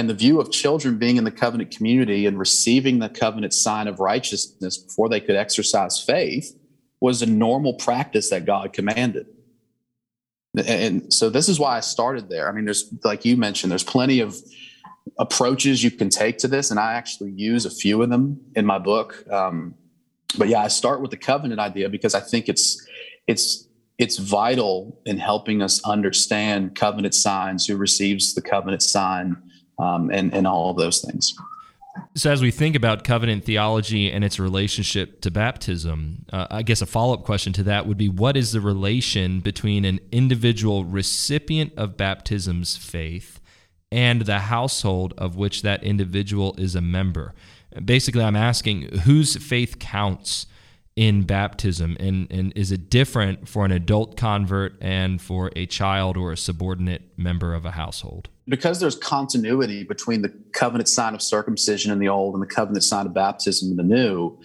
And 0.00 0.08
the 0.08 0.14
view 0.14 0.40
of 0.40 0.50
children 0.50 0.96
being 0.96 1.18
in 1.18 1.24
the 1.24 1.30
covenant 1.30 1.76
community 1.76 2.24
and 2.24 2.38
receiving 2.38 3.00
the 3.00 3.10
covenant 3.10 3.52
sign 3.52 3.86
of 3.86 4.00
righteousness 4.00 4.78
before 4.78 5.10
they 5.10 5.20
could 5.20 5.36
exercise 5.36 6.02
faith 6.02 6.58
was 7.02 7.20
a 7.20 7.26
normal 7.26 7.74
practice 7.74 8.30
that 8.30 8.46
God 8.46 8.72
commanded. 8.72 9.26
And 10.56 11.12
so 11.12 11.28
this 11.28 11.50
is 11.50 11.60
why 11.60 11.76
I 11.76 11.80
started 11.80 12.30
there. 12.30 12.48
I 12.48 12.52
mean, 12.52 12.64
there's, 12.64 12.90
like 13.04 13.26
you 13.26 13.36
mentioned, 13.36 13.70
there's 13.70 13.84
plenty 13.84 14.20
of 14.20 14.38
approaches 15.18 15.84
you 15.84 15.90
can 15.90 16.08
take 16.08 16.38
to 16.38 16.48
this, 16.48 16.70
and 16.70 16.80
I 16.80 16.94
actually 16.94 17.32
use 17.32 17.66
a 17.66 17.70
few 17.70 18.02
of 18.02 18.08
them 18.08 18.40
in 18.56 18.64
my 18.64 18.78
book. 18.78 19.30
Um, 19.30 19.74
but 20.38 20.48
yeah, 20.48 20.62
I 20.62 20.68
start 20.68 21.02
with 21.02 21.10
the 21.10 21.18
covenant 21.18 21.60
idea 21.60 21.90
because 21.90 22.14
I 22.14 22.20
think 22.20 22.48
it's 22.48 22.82
it's 23.26 23.68
it's 23.98 24.16
vital 24.16 24.98
in 25.04 25.18
helping 25.18 25.60
us 25.60 25.84
understand 25.84 26.74
covenant 26.74 27.14
signs, 27.14 27.66
who 27.66 27.76
receives 27.76 28.32
the 28.32 28.40
covenant 28.40 28.82
sign, 28.82 29.36
um, 29.80 30.10
and 30.10 30.32
and 30.34 30.46
all 30.46 30.70
of 30.70 30.76
those 30.76 31.00
things. 31.00 31.34
So, 32.14 32.30
as 32.30 32.40
we 32.40 32.50
think 32.50 32.76
about 32.76 33.04
covenant 33.04 33.44
theology 33.44 34.10
and 34.10 34.24
its 34.24 34.38
relationship 34.38 35.20
to 35.22 35.30
baptism, 35.30 36.24
uh, 36.32 36.46
I 36.50 36.62
guess 36.62 36.82
a 36.82 36.86
follow 36.86 37.14
up 37.14 37.24
question 37.24 37.52
to 37.54 37.62
that 37.64 37.86
would 37.86 37.98
be 37.98 38.08
what 38.08 38.36
is 38.36 38.52
the 38.52 38.60
relation 38.60 39.40
between 39.40 39.84
an 39.84 40.00
individual 40.12 40.84
recipient 40.84 41.72
of 41.76 41.96
baptism's 41.96 42.76
faith 42.76 43.40
and 43.92 44.22
the 44.22 44.40
household 44.40 45.14
of 45.18 45.36
which 45.36 45.62
that 45.62 45.82
individual 45.82 46.54
is 46.58 46.74
a 46.74 46.80
member? 46.80 47.34
Basically, 47.84 48.22
I'm 48.22 48.36
asking 48.36 48.82
whose 49.00 49.36
faith 49.36 49.78
counts 49.78 50.46
in 50.96 51.22
baptism 51.22 51.96
and, 52.00 52.26
and 52.30 52.52
is 52.56 52.72
it 52.72 52.90
different 52.90 53.48
for 53.48 53.64
an 53.64 53.70
adult 53.70 54.16
convert 54.16 54.76
and 54.82 55.22
for 55.22 55.50
a 55.54 55.64
child 55.66 56.16
or 56.16 56.32
a 56.32 56.36
subordinate 56.36 57.16
member 57.16 57.54
of 57.54 57.64
a 57.64 57.70
household 57.70 58.28
because 58.50 58.80
there's 58.80 58.96
continuity 58.96 59.84
between 59.84 60.22
the 60.22 60.28
covenant 60.52 60.88
sign 60.88 61.14
of 61.14 61.22
circumcision 61.22 61.90
in 61.90 61.98
the 61.98 62.08
old 62.08 62.34
and 62.34 62.42
the 62.42 62.46
covenant 62.46 62.84
sign 62.84 63.06
of 63.06 63.14
baptism 63.14 63.70
in 63.70 63.76
the 63.76 63.82
new 63.82 64.36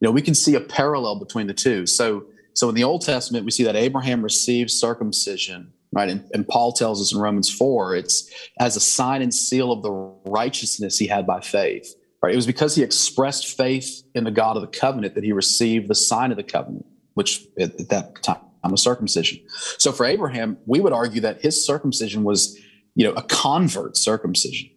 you 0.00 0.08
know 0.08 0.10
we 0.10 0.22
can 0.22 0.34
see 0.34 0.54
a 0.54 0.60
parallel 0.60 1.18
between 1.18 1.46
the 1.46 1.54
two 1.54 1.86
so 1.86 2.24
so 2.52 2.68
in 2.68 2.74
the 2.74 2.84
old 2.84 3.02
testament 3.02 3.44
we 3.44 3.50
see 3.50 3.64
that 3.64 3.76
abraham 3.76 4.22
received 4.22 4.70
circumcision 4.70 5.72
right 5.92 6.08
and, 6.08 6.24
and 6.32 6.46
paul 6.46 6.72
tells 6.72 7.00
us 7.00 7.12
in 7.12 7.20
romans 7.20 7.50
4 7.50 7.96
it's 7.96 8.30
as 8.60 8.76
a 8.76 8.80
sign 8.80 9.22
and 9.22 9.34
seal 9.34 9.72
of 9.72 9.82
the 9.82 9.92
righteousness 10.30 10.98
he 10.98 11.06
had 11.06 11.26
by 11.26 11.40
faith 11.40 11.94
Right? 12.24 12.32
It 12.32 12.36
was 12.36 12.46
because 12.46 12.74
he 12.74 12.82
expressed 12.82 13.54
faith 13.54 14.02
in 14.14 14.24
the 14.24 14.30
God 14.30 14.56
of 14.56 14.62
the 14.62 14.68
covenant 14.68 15.14
that 15.14 15.24
he 15.24 15.32
received 15.32 15.88
the 15.88 15.94
sign 15.94 16.30
of 16.30 16.38
the 16.38 16.42
covenant, 16.42 16.86
which 17.12 17.46
at, 17.58 17.78
at 17.78 17.90
that 17.90 18.22
time 18.22 18.38
was 18.70 18.82
circumcision. 18.82 19.40
So 19.76 19.92
for 19.92 20.06
Abraham, 20.06 20.56
we 20.64 20.80
would 20.80 20.94
argue 20.94 21.20
that 21.20 21.42
his 21.42 21.66
circumcision 21.66 22.24
was, 22.24 22.58
you 22.94 23.04
know, 23.04 23.12
a 23.12 23.22
convert 23.22 23.96
circumcision. 23.96 24.70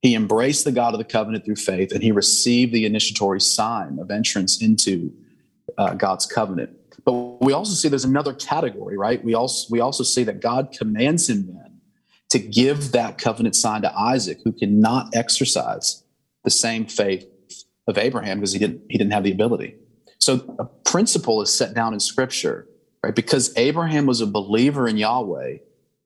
He 0.00 0.14
embraced 0.14 0.64
the 0.64 0.72
God 0.72 0.94
of 0.94 0.98
the 0.98 1.04
covenant 1.04 1.44
through 1.44 1.56
faith, 1.56 1.92
and 1.92 2.02
he 2.02 2.10
received 2.10 2.72
the 2.72 2.84
initiatory 2.86 3.40
sign 3.40 3.98
of 4.00 4.10
entrance 4.10 4.60
into 4.60 5.12
uh, 5.78 5.94
God's 5.94 6.26
covenant. 6.26 6.70
But 7.04 7.12
we 7.42 7.52
also 7.52 7.72
see 7.74 7.88
there's 7.88 8.04
another 8.04 8.34
category, 8.34 8.96
right? 8.96 9.22
We 9.24 9.34
also 9.34 9.66
we 9.70 9.80
also 9.80 10.04
see 10.04 10.24
that 10.24 10.40
God 10.40 10.74
commands 10.76 11.28
him 11.28 11.46
then 11.46 11.80
to 12.30 12.38
give 12.38 12.92
that 12.92 13.18
covenant 13.18 13.56
sign 13.56 13.82
to 13.82 13.94
Isaac, 13.96 14.38
who 14.44 14.52
cannot 14.52 15.14
exercise 15.14 16.02
the 16.44 16.50
same 16.50 16.86
faith 16.86 17.26
of 17.86 17.98
Abraham 17.98 18.38
because 18.38 18.52
he 18.52 18.58
didn't 18.58 18.82
he 18.88 18.98
didn't 18.98 19.12
have 19.12 19.24
the 19.24 19.32
ability. 19.32 19.76
So 20.18 20.54
a 20.58 20.64
principle 20.64 21.42
is 21.42 21.52
set 21.52 21.74
down 21.74 21.94
in 21.94 22.00
scripture, 22.00 22.66
right? 23.02 23.14
Because 23.14 23.52
Abraham 23.56 24.06
was 24.06 24.20
a 24.20 24.26
believer 24.26 24.86
in 24.86 24.96
Yahweh, 24.96 25.58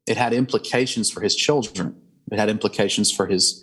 it 0.07 0.17
had 0.17 0.33
implications 0.33 1.11
for 1.11 1.21
his 1.21 1.35
children. 1.35 1.97
It 2.31 2.39
had 2.39 2.49
implications 2.49 3.11
for 3.11 3.27
his 3.27 3.63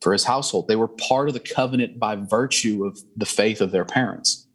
for 0.00 0.12
his 0.12 0.24
household. 0.24 0.68
They 0.68 0.76
were 0.76 0.88
part 0.88 1.28
of 1.28 1.34
the 1.34 1.40
covenant 1.40 1.98
by 1.98 2.16
virtue 2.16 2.84
of 2.84 3.00
the 3.16 3.26
faith 3.26 3.60
of 3.60 3.70
their 3.70 3.84
parents. 3.84 4.46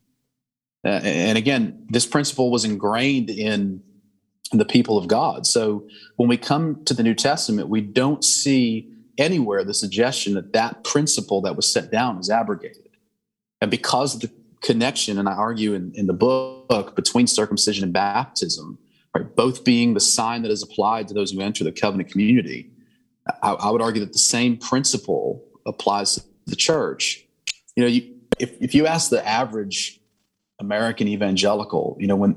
Uh, 0.85 1.01
and 1.03 1.37
again, 1.37 1.85
this 1.89 2.05
principle 2.05 2.51
was 2.51 2.63
ingrained 2.63 3.29
in 3.29 3.81
the 4.51 4.65
people 4.65 4.97
of 4.97 5.07
God. 5.07 5.45
So 5.45 5.87
when 6.15 6.29
we 6.29 6.37
come 6.37 6.83
to 6.85 6.93
the 6.93 7.03
New 7.03 7.15
Testament, 7.15 7.67
we 7.67 7.81
don't 7.81 8.23
see 8.23 8.91
anywhere 9.17 9.63
the 9.63 9.73
suggestion 9.73 10.35
that 10.35 10.53
that 10.53 10.83
principle 10.83 11.41
that 11.41 11.55
was 11.55 11.71
set 11.71 11.91
down 11.91 12.19
is 12.19 12.29
abrogated. 12.29 12.89
And 13.59 13.69
because 13.69 14.19
the 14.19 14.31
connection, 14.61 15.19
and 15.19 15.27
I 15.27 15.33
argue 15.33 15.73
in, 15.73 15.91
in 15.93 16.07
the 16.07 16.13
book, 16.13 16.95
between 16.95 17.27
circumcision 17.27 17.83
and 17.83 17.93
baptism, 17.93 18.77
right, 19.15 19.35
both 19.35 19.63
being 19.63 19.93
the 19.93 19.99
sign 19.99 20.41
that 20.43 20.51
is 20.51 20.63
applied 20.63 21.07
to 21.07 21.13
those 21.13 21.31
who 21.31 21.41
enter 21.41 21.63
the 21.63 21.71
covenant 21.71 22.09
community, 22.11 22.71
I, 23.41 23.53
I 23.53 23.69
would 23.69 23.81
argue 23.81 24.01
that 24.01 24.13
the 24.13 24.19
same 24.19 24.57
principle 24.57 25.43
applies 25.65 26.15
to 26.15 26.21
the 26.47 26.55
church. 26.55 27.25
You 27.75 27.83
know, 27.83 27.89
you, 27.89 28.15
if, 28.39 28.51
if 28.61 28.73
you 28.73 28.87
ask 28.87 29.09
the 29.09 29.25
average 29.27 29.99
American 30.59 31.07
evangelical, 31.07 31.95
you 31.99 32.07
know, 32.07 32.15
when 32.15 32.31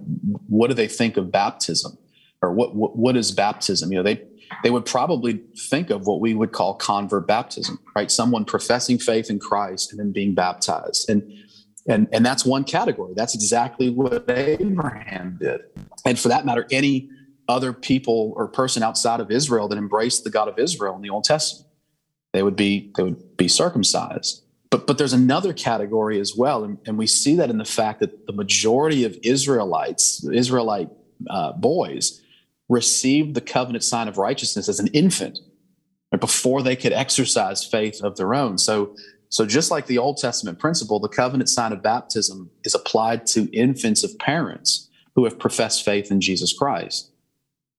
what 0.49 0.69
do 0.69 0.75
they 0.75 0.89
think 0.89 1.17
of 1.17 1.33
baptism, 1.33 1.99
or 2.41 2.53
what 2.53 2.75
what, 2.75 2.97
what 2.97 3.17
is 3.17 3.33
baptism? 3.33 3.91
You 3.91 3.99
know, 3.99 4.05
they 4.05 4.23
they 4.63 4.71
would 4.71 4.85
probably 4.85 5.41
think 5.57 5.91
of 5.91 6.07
what 6.07 6.21
we 6.21 6.35
would 6.35 6.53
call 6.53 6.75
convert 6.75 7.27
baptism, 7.27 7.79
right? 7.97 8.11
Someone 8.11 8.45
professing 8.45 8.99
faith 8.99 9.31
in 9.31 9.39
Christ 9.39 9.91
and 9.91 9.99
then 9.99 10.13
being 10.13 10.35
baptized. 10.35 11.09
And 11.09 11.23
and 11.87 12.09
and 12.13 12.25
that's 12.25 12.45
one 12.45 12.65
category. 12.65 13.13
That's 13.15 13.35
exactly 13.35 13.91
what 13.91 14.29
Abraham 14.31 15.39
did. 15.41 15.63
And 16.05 16.19
for 16.19 16.29
that 16.29 16.45
matter, 16.45 16.67
any 16.71 17.11
other 17.49 17.73
people 17.73 18.33
or 18.37 18.49
person 18.49 18.83
outside 18.83 19.21
of 19.21 19.31
Israel 19.31 19.69
that 19.69 19.79
embraced 19.79 20.25
the 20.25 20.31
God 20.31 20.49
of 20.49 20.59
Israel 20.59 20.95
in 20.95 21.03
the 21.03 21.11
Old 21.11 21.25
Testament, 21.25 21.69
they 22.33 22.43
would 22.43 22.57
be 22.57 22.93
they 22.97 23.03
would 23.03 23.37
be 23.37 23.49
circumcised. 23.49 24.43
But 24.71 24.87
but 24.87 24.99
there's 24.99 25.13
another 25.13 25.53
category 25.53 26.19
as 26.21 26.35
well, 26.37 26.65
and, 26.65 26.79
and 26.87 26.97
we 26.97 27.07
see 27.07 27.35
that 27.37 27.51
in 27.51 27.59
the 27.59 27.65
fact 27.65 28.01
that 28.01 28.27
the 28.27 28.33
majority 28.33 29.05
of 29.05 29.19
Israelites, 29.23 30.25
Israelite 30.25 30.89
uh, 31.29 31.53
boys, 31.53 32.23
received 32.69 33.35
the 33.35 33.41
covenant 33.41 33.85
sign 33.85 34.09
of 34.09 34.19
righteousness 34.19 34.69
as 34.69 34.81
an 34.81 34.87
infant 34.89 35.39
before 36.19 36.63
they 36.63 36.77
could 36.77 36.93
exercise 36.93 37.65
faith 37.65 38.03
of 38.03 38.17
their 38.17 38.35
own. 38.35 38.59
So, 38.59 38.97
so 39.33 39.47
just 39.47 39.71
like 39.71 39.87
the 39.87 39.97
Old 39.97 40.19
Testament 40.19 40.59
principle, 40.59 41.01
the 41.01 41.09
covenant 41.09 41.49
sign 41.49 41.73
of 41.73 41.83
baptism 41.83 42.51
is 42.65 42.75
applied 42.75 43.27
to 43.29 43.51
infants 43.51 44.05
of 44.05 44.19
parents 44.19 44.91
who 45.15 45.25
have 45.25 45.39
professed 45.39 45.87
faith 45.87 46.11
in 46.11 46.21
Jesus 46.21 46.53
Christ. 46.53 47.11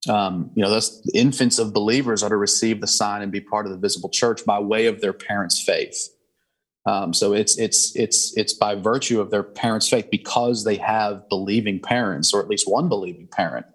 Um, 0.10 0.50
you 0.56 0.64
know, 0.64 0.72
those 0.72 1.08
infants 1.14 1.60
of 1.60 1.72
believers 1.72 2.24
are 2.24 2.30
to 2.30 2.38
receive 2.38 2.82
the 2.82 2.88
sign 2.88 3.22
and 3.22 3.32
be 3.32 3.40
part 3.40 3.68
of 3.68 3.72
the 3.72 3.78
visible 3.78 4.10
church 4.10 4.44
by 4.46 4.58
way 4.58 4.88
of 4.88 5.00
their 5.00 5.14
parents' 5.14 5.62
faith. 5.62 6.10
Um, 6.88 7.14
so 7.14 7.34
it's 7.34 7.56
it's 7.60 7.96
it's 7.96 8.36
it's 8.36 8.54
by 8.54 8.74
virtue 8.74 9.22
of 9.22 9.30
their 9.30 9.44
parents' 9.44 9.88
faith 9.88 10.08
because 10.10 10.64
they 10.64 10.78
have 10.78 11.30
believing 11.30 11.80
parents, 11.80 12.34
or 12.34 12.42
at 12.42 12.48
least 12.48 12.68
one 12.68 12.90
believing 12.90 13.28
parent, 13.28 13.68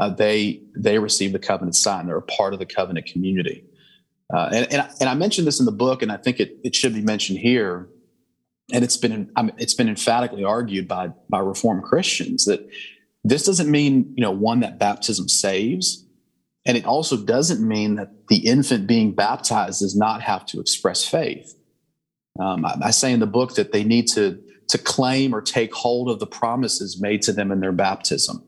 uh, 0.00 0.10
they 0.10 0.62
they 0.76 0.98
receive 0.98 1.30
the 1.30 1.38
covenant 1.38 1.76
sign. 1.76 2.08
They're 2.08 2.16
a 2.16 2.22
part 2.22 2.54
of 2.54 2.58
the 2.58 2.66
covenant 2.66 3.06
community. 3.06 3.69
Uh, 4.32 4.50
and, 4.52 4.72
and, 4.72 4.88
and 5.00 5.08
I 5.08 5.14
mentioned 5.14 5.46
this 5.46 5.58
in 5.58 5.66
the 5.66 5.72
book, 5.72 6.02
and 6.02 6.12
I 6.12 6.16
think 6.16 6.38
it, 6.40 6.58
it 6.62 6.74
should 6.74 6.94
be 6.94 7.02
mentioned 7.02 7.40
here. 7.40 7.88
And 8.72 8.84
it's 8.84 8.96
been 8.96 9.32
I 9.34 9.42
mean, 9.42 9.54
it's 9.58 9.74
been 9.74 9.88
emphatically 9.88 10.44
argued 10.44 10.86
by 10.86 11.10
by 11.28 11.40
Reformed 11.40 11.82
Christians 11.82 12.44
that 12.44 12.68
this 13.24 13.44
doesn't 13.44 13.68
mean 13.68 14.14
you 14.16 14.22
know 14.22 14.30
one 14.30 14.60
that 14.60 14.78
baptism 14.78 15.28
saves, 15.28 16.06
And 16.66 16.76
it 16.76 16.84
also 16.84 17.16
doesn't 17.16 17.66
mean 17.66 17.96
that 17.96 18.28
the 18.28 18.46
infant 18.46 18.86
being 18.86 19.12
baptized 19.12 19.80
does 19.80 19.96
not 19.96 20.22
have 20.22 20.44
to 20.46 20.60
express 20.60 21.04
faith. 21.04 21.54
Um, 22.38 22.64
I, 22.64 22.76
I 22.84 22.90
say 22.90 23.12
in 23.12 23.20
the 23.20 23.26
book 23.26 23.54
that 23.54 23.72
they 23.72 23.82
need 23.82 24.08
to, 24.08 24.40
to 24.68 24.78
claim 24.78 25.34
or 25.34 25.40
take 25.40 25.74
hold 25.74 26.10
of 26.10 26.20
the 26.20 26.26
promises 26.26 27.00
made 27.00 27.22
to 27.22 27.32
them 27.32 27.50
in 27.50 27.60
their 27.60 27.72
baptism. 27.72 28.44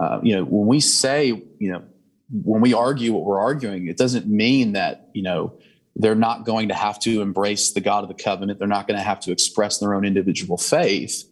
Uh, 0.00 0.20
you 0.22 0.34
know, 0.34 0.44
when 0.44 0.66
we 0.66 0.80
say, 0.80 1.26
you 1.26 1.70
know, 1.72 1.84
when 2.32 2.62
we 2.62 2.72
argue 2.72 3.12
what 3.12 3.24
we're 3.24 3.40
arguing, 3.40 3.88
it 3.88 3.98
doesn't 3.98 4.26
mean 4.26 4.72
that, 4.72 5.10
you 5.12 5.22
know, 5.22 5.54
they're 5.96 6.14
not 6.14 6.46
going 6.46 6.68
to 6.68 6.74
have 6.74 6.98
to 7.00 7.20
embrace 7.20 7.72
the 7.72 7.80
God 7.80 8.02
of 8.02 8.08
the 8.08 8.22
covenant. 8.22 8.58
They're 8.58 8.68
not 8.68 8.88
going 8.88 8.98
to 8.98 9.04
have 9.04 9.20
to 9.20 9.32
express 9.32 9.78
their 9.78 9.94
own 9.94 10.06
individual 10.06 10.56
faith. 10.56 11.24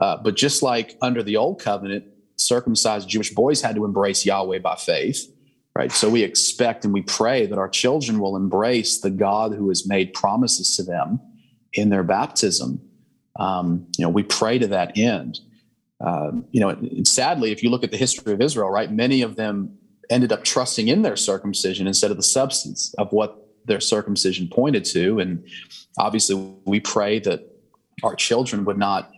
Uh, 0.00 0.16
but 0.16 0.34
just 0.34 0.62
like 0.62 0.96
under 1.00 1.22
the 1.22 1.36
old 1.36 1.60
covenant, 1.60 2.04
circumcised 2.36 3.08
Jewish 3.08 3.30
boys 3.30 3.62
had 3.62 3.76
to 3.76 3.84
embrace 3.84 4.26
Yahweh 4.26 4.58
by 4.58 4.74
faith, 4.74 5.30
right? 5.76 5.92
So 5.92 6.08
we 6.08 6.24
expect 6.24 6.84
and 6.84 6.92
we 6.92 7.02
pray 7.02 7.46
that 7.46 7.58
our 7.58 7.68
children 7.68 8.18
will 8.18 8.34
embrace 8.34 9.00
the 9.00 9.10
God 9.10 9.54
who 9.54 9.68
has 9.68 9.86
made 9.86 10.14
promises 10.14 10.74
to 10.76 10.82
them 10.82 11.20
in 11.72 11.90
their 11.90 12.02
baptism. 12.02 12.80
Um, 13.38 13.86
you 13.96 14.04
know, 14.04 14.10
we 14.10 14.24
pray 14.24 14.58
to 14.58 14.66
that 14.68 14.98
end. 14.98 15.38
Uh, 16.00 16.32
you 16.50 16.60
know, 16.60 16.76
sadly, 17.04 17.52
if 17.52 17.62
you 17.62 17.70
look 17.70 17.84
at 17.84 17.90
the 17.90 17.96
history 17.96 18.32
of 18.32 18.40
Israel, 18.40 18.70
right, 18.70 18.90
many 18.90 19.22
of 19.22 19.36
them 19.36 19.78
ended 20.10 20.32
up 20.32 20.44
trusting 20.44 20.88
in 20.88 21.02
their 21.02 21.16
circumcision 21.16 21.86
instead 21.86 22.10
of 22.10 22.16
the 22.16 22.22
substance 22.22 22.94
of 22.98 23.12
what 23.12 23.46
their 23.64 23.80
circumcision 23.80 24.48
pointed 24.48 24.84
to. 24.84 25.20
And 25.20 25.44
obviously, 25.98 26.36
we 26.64 26.80
pray 26.80 27.18
that 27.20 27.46
our 28.02 28.14
children 28.14 28.64
would 28.64 28.78
not 28.78 29.10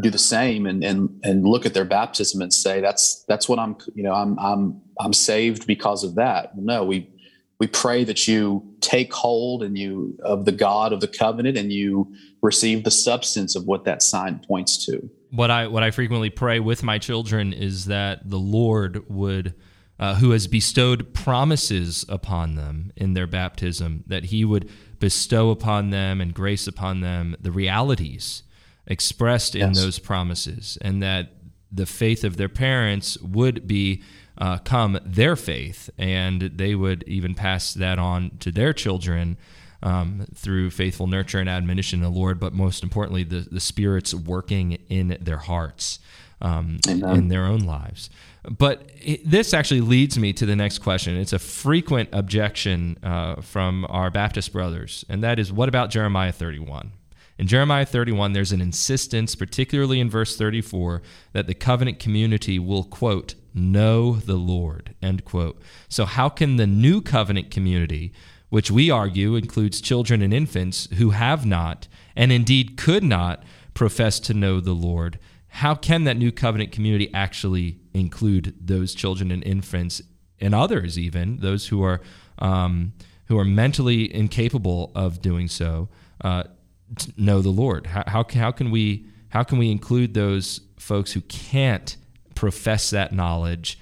do 0.00 0.10
the 0.10 0.18
same 0.18 0.66
and 0.66 0.84
and 0.84 1.20
and 1.24 1.44
look 1.44 1.66
at 1.66 1.74
their 1.74 1.84
baptism 1.84 2.40
and 2.40 2.54
say 2.54 2.80
that's 2.80 3.24
that's 3.26 3.48
what 3.48 3.58
I'm 3.58 3.76
you 3.94 4.02
know 4.02 4.14
I'm 4.14 4.38
I'm 4.38 4.80
I'm 5.00 5.12
saved 5.12 5.66
because 5.66 6.04
of 6.04 6.14
that. 6.14 6.56
No, 6.56 6.84
we 6.84 7.10
we 7.58 7.66
pray 7.66 8.04
that 8.04 8.28
you 8.28 8.62
take 8.80 9.12
hold 9.12 9.62
and 9.62 9.76
you 9.76 10.16
of 10.22 10.44
the 10.44 10.52
God 10.52 10.92
of 10.92 11.00
the 11.00 11.08
covenant 11.08 11.58
and 11.58 11.72
you 11.72 12.14
receive 12.42 12.84
the 12.84 12.90
substance 12.90 13.56
of 13.56 13.64
what 13.64 13.84
that 13.84 14.02
sign 14.02 14.40
points 14.46 14.86
to. 14.86 15.10
What 15.30 15.50
I 15.50 15.66
what 15.66 15.82
I 15.82 15.90
frequently 15.90 16.30
pray 16.30 16.60
with 16.60 16.82
my 16.82 16.98
children 16.98 17.52
is 17.52 17.86
that 17.86 18.30
the 18.30 18.38
Lord 18.38 19.04
would 19.10 19.54
uh, 19.98 20.16
who 20.16 20.30
has 20.30 20.46
bestowed 20.46 21.12
promises 21.12 22.04
upon 22.08 22.54
them 22.54 22.92
in 22.96 23.14
their 23.14 23.26
baptism, 23.26 24.04
that 24.06 24.26
he 24.26 24.44
would 24.44 24.68
bestow 25.00 25.50
upon 25.50 25.90
them 25.90 26.20
and 26.20 26.34
grace 26.34 26.66
upon 26.66 27.00
them 27.00 27.36
the 27.40 27.52
realities 27.52 28.42
expressed 28.86 29.54
in 29.54 29.72
those 29.72 29.98
promises, 29.98 30.78
and 30.80 31.02
that 31.02 31.32
the 31.70 31.86
faith 31.86 32.24
of 32.24 32.36
their 32.36 32.48
parents 32.48 33.18
would 33.18 33.66
be 33.66 34.02
uh, 34.38 34.58
come 34.58 34.98
their 35.04 35.36
faith, 35.36 35.90
and 35.98 36.40
they 36.42 36.74
would 36.74 37.02
even 37.06 37.34
pass 37.34 37.74
that 37.74 37.98
on 37.98 38.30
to 38.40 38.50
their 38.50 38.72
children. 38.72 39.36
Um, 39.80 40.26
through 40.34 40.70
faithful 40.70 41.06
nurture 41.06 41.38
and 41.38 41.48
admonition 41.48 42.02
of 42.02 42.12
the 42.12 42.18
Lord, 42.18 42.40
but 42.40 42.52
most 42.52 42.82
importantly, 42.82 43.22
the, 43.22 43.46
the 43.48 43.60
Spirit's 43.60 44.12
working 44.12 44.72
in 44.88 45.16
their 45.20 45.36
hearts, 45.36 46.00
um, 46.40 46.80
in 47.14 47.28
their 47.28 47.44
own 47.44 47.60
lives. 47.60 48.10
But 48.42 48.90
this 49.24 49.52
actually 49.52 49.80
leads 49.80 50.18
me 50.18 50.32
to 50.34 50.46
the 50.46 50.56
next 50.56 50.78
question. 50.78 51.16
It's 51.16 51.32
a 51.32 51.38
frequent 51.38 52.10
objection 52.12 52.98
uh, 53.02 53.40
from 53.40 53.86
our 53.88 54.10
Baptist 54.10 54.52
brothers, 54.52 55.04
and 55.08 55.22
that 55.22 55.38
is 55.38 55.52
what 55.52 55.68
about 55.68 55.90
Jeremiah 55.90 56.32
31? 56.32 56.92
In 57.38 57.46
Jeremiah 57.46 57.86
31, 57.86 58.32
there's 58.32 58.50
an 58.50 58.60
insistence, 58.60 59.36
particularly 59.36 60.00
in 60.00 60.10
verse 60.10 60.36
34, 60.36 61.02
that 61.32 61.46
the 61.46 61.54
covenant 61.54 62.00
community 62.00 62.58
will, 62.58 62.82
quote, 62.82 63.36
know 63.54 64.14
the 64.14 64.36
Lord, 64.36 64.94
end 65.00 65.24
quote. 65.24 65.60
So, 65.88 66.04
how 66.04 66.28
can 66.28 66.56
the 66.56 66.66
new 66.66 67.00
covenant 67.00 67.50
community, 67.50 68.12
which 68.48 68.70
we 68.70 68.90
argue 68.90 69.36
includes 69.36 69.80
children 69.80 70.20
and 70.20 70.34
infants 70.34 70.88
who 70.94 71.10
have 71.10 71.46
not, 71.46 71.86
and 72.16 72.32
indeed 72.32 72.76
could 72.76 73.04
not, 73.04 73.44
profess 73.72 74.18
to 74.18 74.34
know 74.34 74.58
the 74.58 74.72
Lord, 74.72 75.20
how 75.48 75.74
can 75.74 76.04
that 76.04 76.16
new 76.16 76.30
covenant 76.30 76.72
community 76.72 77.12
actually 77.12 77.80
include 77.94 78.54
those 78.60 78.94
children 78.94 79.30
and 79.30 79.42
infants 79.44 80.02
and 80.40 80.54
others, 80.54 80.98
even 80.98 81.38
those 81.38 81.68
who 81.68 81.82
are 81.82 82.00
um, 82.38 82.92
who 83.26 83.38
are 83.38 83.44
mentally 83.44 84.14
incapable 84.14 84.92
of 84.94 85.20
doing 85.20 85.48
so, 85.48 85.88
uh, 86.22 86.44
know 87.16 87.42
the 87.42 87.50
Lord? 87.50 87.86
How, 87.86 88.04
how, 88.06 88.24
how 88.32 88.50
can 88.50 88.70
we 88.70 89.06
how 89.30 89.42
can 89.42 89.58
we 89.58 89.70
include 89.70 90.14
those 90.14 90.60
folks 90.78 91.12
who 91.12 91.20
can't 91.22 91.96
profess 92.34 92.90
that 92.90 93.12
knowledge 93.12 93.78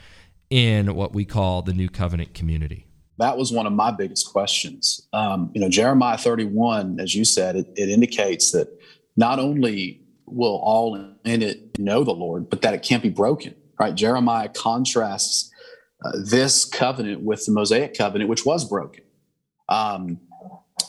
in 0.51 0.95
what 0.95 1.13
we 1.13 1.25
call 1.25 1.63
the 1.63 1.73
new 1.73 1.89
covenant 1.89 2.35
community? 2.35 2.87
That 3.19 3.37
was 3.39 3.53
one 3.53 3.67
of 3.67 3.73
my 3.73 3.91
biggest 3.91 4.31
questions. 4.31 5.07
Um, 5.13 5.51
you 5.55 5.61
know, 5.61 5.69
Jeremiah 5.69 6.19
31, 6.19 7.01
as 7.01 7.15
you 7.15 7.25
said, 7.25 7.57
it, 7.57 7.67
it 7.77 7.89
indicates 7.89 8.51
that 8.53 8.69
not 9.17 9.39
only 9.39 10.03
will 10.27 10.61
all 10.63 10.95
in 11.25 11.43
it 11.43 11.79
know 11.79 12.05
the 12.05 12.13
Lord, 12.13 12.51
but 12.51 12.63
that 12.63 12.75
it 12.75 12.83
can't 12.83 13.03
be 13.03 13.09
broken, 13.09 13.55
right? 13.79 13.95
Jeremiah 13.95 14.49
contrasts 14.49 15.51
uh, 16.05 16.13
this 16.23 16.65
covenant 16.65 17.23
with 17.23 17.45
the 17.47 17.53
Mosaic 17.53 17.97
covenant, 17.97 18.29
which 18.29 18.45
was 18.45 18.65
broken. 18.65 19.05
Um, 19.69 20.21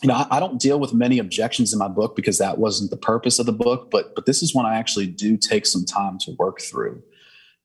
you 0.03 0.09
know, 0.09 0.15
I, 0.15 0.27
I, 0.31 0.39
don't 0.39 0.59
deal 0.59 0.79
with 0.79 0.93
many 0.93 1.17
objections 1.17 1.73
in 1.73 1.79
my 1.79 1.87
book 1.87 2.15
because 2.15 2.37
that 2.37 2.57
wasn't 2.57 2.91
the 2.91 2.97
purpose 2.97 3.39
of 3.39 3.45
the 3.45 3.53
book, 3.53 3.89
but 3.89 4.13
but 4.15 4.25
this 4.25 4.43
is 4.43 4.53
one 4.53 4.65
I 4.65 4.75
actually 4.75 5.07
do 5.07 5.37
take 5.37 5.65
some 5.65 5.85
time 5.85 6.19
to 6.19 6.35
work 6.37 6.61
through. 6.61 7.01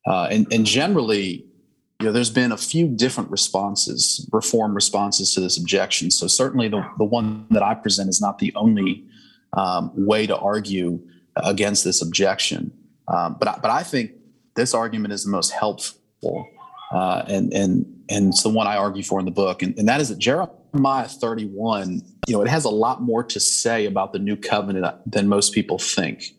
Uh, 0.06 0.28
and, 0.30 0.46
and 0.52 0.64
generally, 0.64 1.44
you 2.00 2.06
know, 2.06 2.12
there's 2.12 2.30
been 2.30 2.50
a 2.50 2.56
few 2.56 2.88
different 2.88 3.30
responses, 3.30 4.28
reform 4.32 4.74
responses 4.74 5.35
to 5.35 5.40
this 5.40 5.58
objection. 5.58 6.11
So 6.11 6.26
certainly, 6.26 6.68
the 6.68 6.85
the 6.98 7.04
one 7.04 7.46
that 7.50 7.62
I 7.62 7.74
present 7.74 8.08
is 8.08 8.20
not 8.20 8.38
the 8.38 8.52
only 8.54 9.04
um, 9.52 9.92
way 9.94 10.26
to 10.26 10.37
argue 10.37 11.00
against 11.36 11.84
this 11.84 12.02
objection. 12.02 12.72
Um, 13.08 13.36
but 13.38 13.48
I, 13.48 13.58
but 13.60 13.70
I 13.70 13.82
think 13.82 14.12
this 14.54 14.74
argument 14.74 15.12
is 15.14 15.24
the 15.24 15.30
most 15.30 15.50
helpful, 15.50 16.48
uh, 16.92 17.24
and 17.26 17.52
and 17.52 18.04
and 18.08 18.28
it's 18.28 18.42
the 18.42 18.48
one 18.48 18.66
I 18.66 18.76
argue 18.76 19.02
for 19.02 19.18
in 19.18 19.24
the 19.24 19.30
book, 19.30 19.62
and, 19.62 19.76
and 19.78 19.88
that 19.88 20.00
is 20.00 20.08
that 20.08 20.18
Jeremiah 20.18 21.08
31. 21.08 22.02
You 22.28 22.34
know, 22.34 22.42
it 22.42 22.48
has 22.48 22.64
a 22.64 22.70
lot 22.70 23.02
more 23.02 23.24
to 23.24 23.40
say 23.40 23.86
about 23.86 24.12
the 24.12 24.18
new 24.18 24.36
covenant 24.36 24.86
than 25.10 25.28
most 25.28 25.52
people 25.52 25.78
think. 25.78 26.34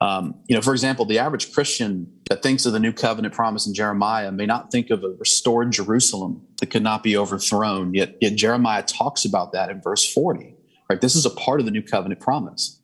Um, 0.00 0.34
you 0.48 0.56
know, 0.56 0.62
for 0.62 0.72
example, 0.72 1.04
the 1.04 1.18
average 1.18 1.52
Christian 1.52 2.10
that 2.30 2.42
thinks 2.42 2.64
of 2.64 2.72
the 2.72 2.80
new 2.80 2.92
covenant 2.92 3.34
promise 3.34 3.66
in 3.66 3.74
Jeremiah 3.74 4.32
may 4.32 4.46
not 4.46 4.70
think 4.70 4.88
of 4.88 5.04
a 5.04 5.08
restored 5.18 5.72
Jerusalem 5.72 6.42
that 6.58 6.70
could 6.70 6.82
not 6.82 7.02
be 7.02 7.16
overthrown. 7.16 7.92
Yet, 7.92 8.16
yet 8.20 8.34
Jeremiah 8.34 8.82
talks 8.82 9.26
about 9.26 9.52
that 9.52 9.68
in 9.68 9.82
verse 9.82 10.10
40. 10.10 10.54
Right, 10.88 11.00
this 11.00 11.14
is 11.14 11.26
a 11.26 11.30
part 11.30 11.60
of 11.60 11.66
the 11.66 11.72
new 11.72 11.82
covenant 11.82 12.20
promise. 12.20 12.79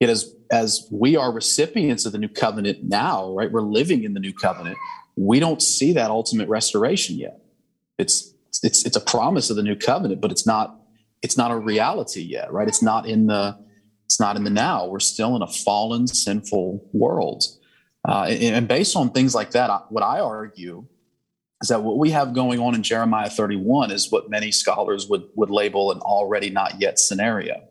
Yet 0.00 0.10
as 0.10 0.34
as 0.50 0.86
we 0.92 1.16
are 1.16 1.32
recipients 1.32 2.06
of 2.06 2.12
the 2.12 2.18
new 2.18 2.28
covenant 2.28 2.84
now, 2.84 3.32
right? 3.32 3.50
We're 3.50 3.62
living 3.62 4.04
in 4.04 4.14
the 4.14 4.20
new 4.20 4.32
covenant. 4.32 4.76
We 5.16 5.40
don't 5.40 5.62
see 5.62 5.92
that 5.94 6.10
ultimate 6.10 6.48
restoration 6.48 7.16
yet. 7.16 7.40
It's 7.98 8.34
it's 8.62 8.84
it's 8.84 8.96
a 8.96 9.00
promise 9.00 9.50
of 9.50 9.56
the 9.56 9.62
new 9.62 9.76
covenant, 9.76 10.20
but 10.20 10.30
it's 10.30 10.46
not 10.46 10.80
it's 11.22 11.36
not 11.36 11.50
a 11.50 11.56
reality 11.56 12.20
yet, 12.20 12.52
right? 12.52 12.68
It's 12.68 12.82
not 12.82 13.06
in 13.06 13.26
the 13.26 13.58
it's 14.04 14.20
not 14.20 14.36
in 14.36 14.44
the 14.44 14.50
now. 14.50 14.86
We're 14.86 15.00
still 15.00 15.34
in 15.34 15.42
a 15.42 15.46
fallen, 15.46 16.06
sinful 16.06 16.88
world. 16.92 17.44
Uh, 18.08 18.26
and, 18.28 18.54
and, 18.54 18.68
based 18.68 18.94
on 18.94 19.10
things 19.10 19.34
like 19.34 19.50
that, 19.50 19.90
what 19.90 20.04
I 20.04 20.20
argue 20.20 20.86
is 21.60 21.70
that 21.70 21.82
what 21.82 21.98
we 21.98 22.12
have 22.12 22.34
going 22.34 22.60
on 22.60 22.76
in 22.76 22.84
Jeremiah 22.84 23.28
31 23.28 23.90
is 23.90 24.12
what 24.12 24.30
many 24.30 24.52
scholars 24.52 25.08
would 25.08 25.24
would 25.34 25.50
label 25.50 25.90
an 25.90 25.98
already 26.00 26.50
not 26.50 26.80
yet 26.80 27.00
scenario. 27.00 27.66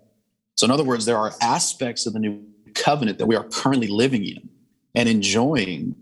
So, 0.56 0.66
in 0.66 0.72
other 0.72 0.84
words, 0.84 1.06
there 1.06 1.18
are 1.18 1.34
aspects 1.42 2.06
of 2.06 2.14
the 2.14 2.20
new 2.20 2.44
covenant 2.74 3.18
that 3.18 3.26
we 3.26 3.36
are 3.36 3.44
currently 3.44 3.88
living 3.88 4.26
in 4.26 4.50
and 4.94 5.10
enjoying, 5.10 5.96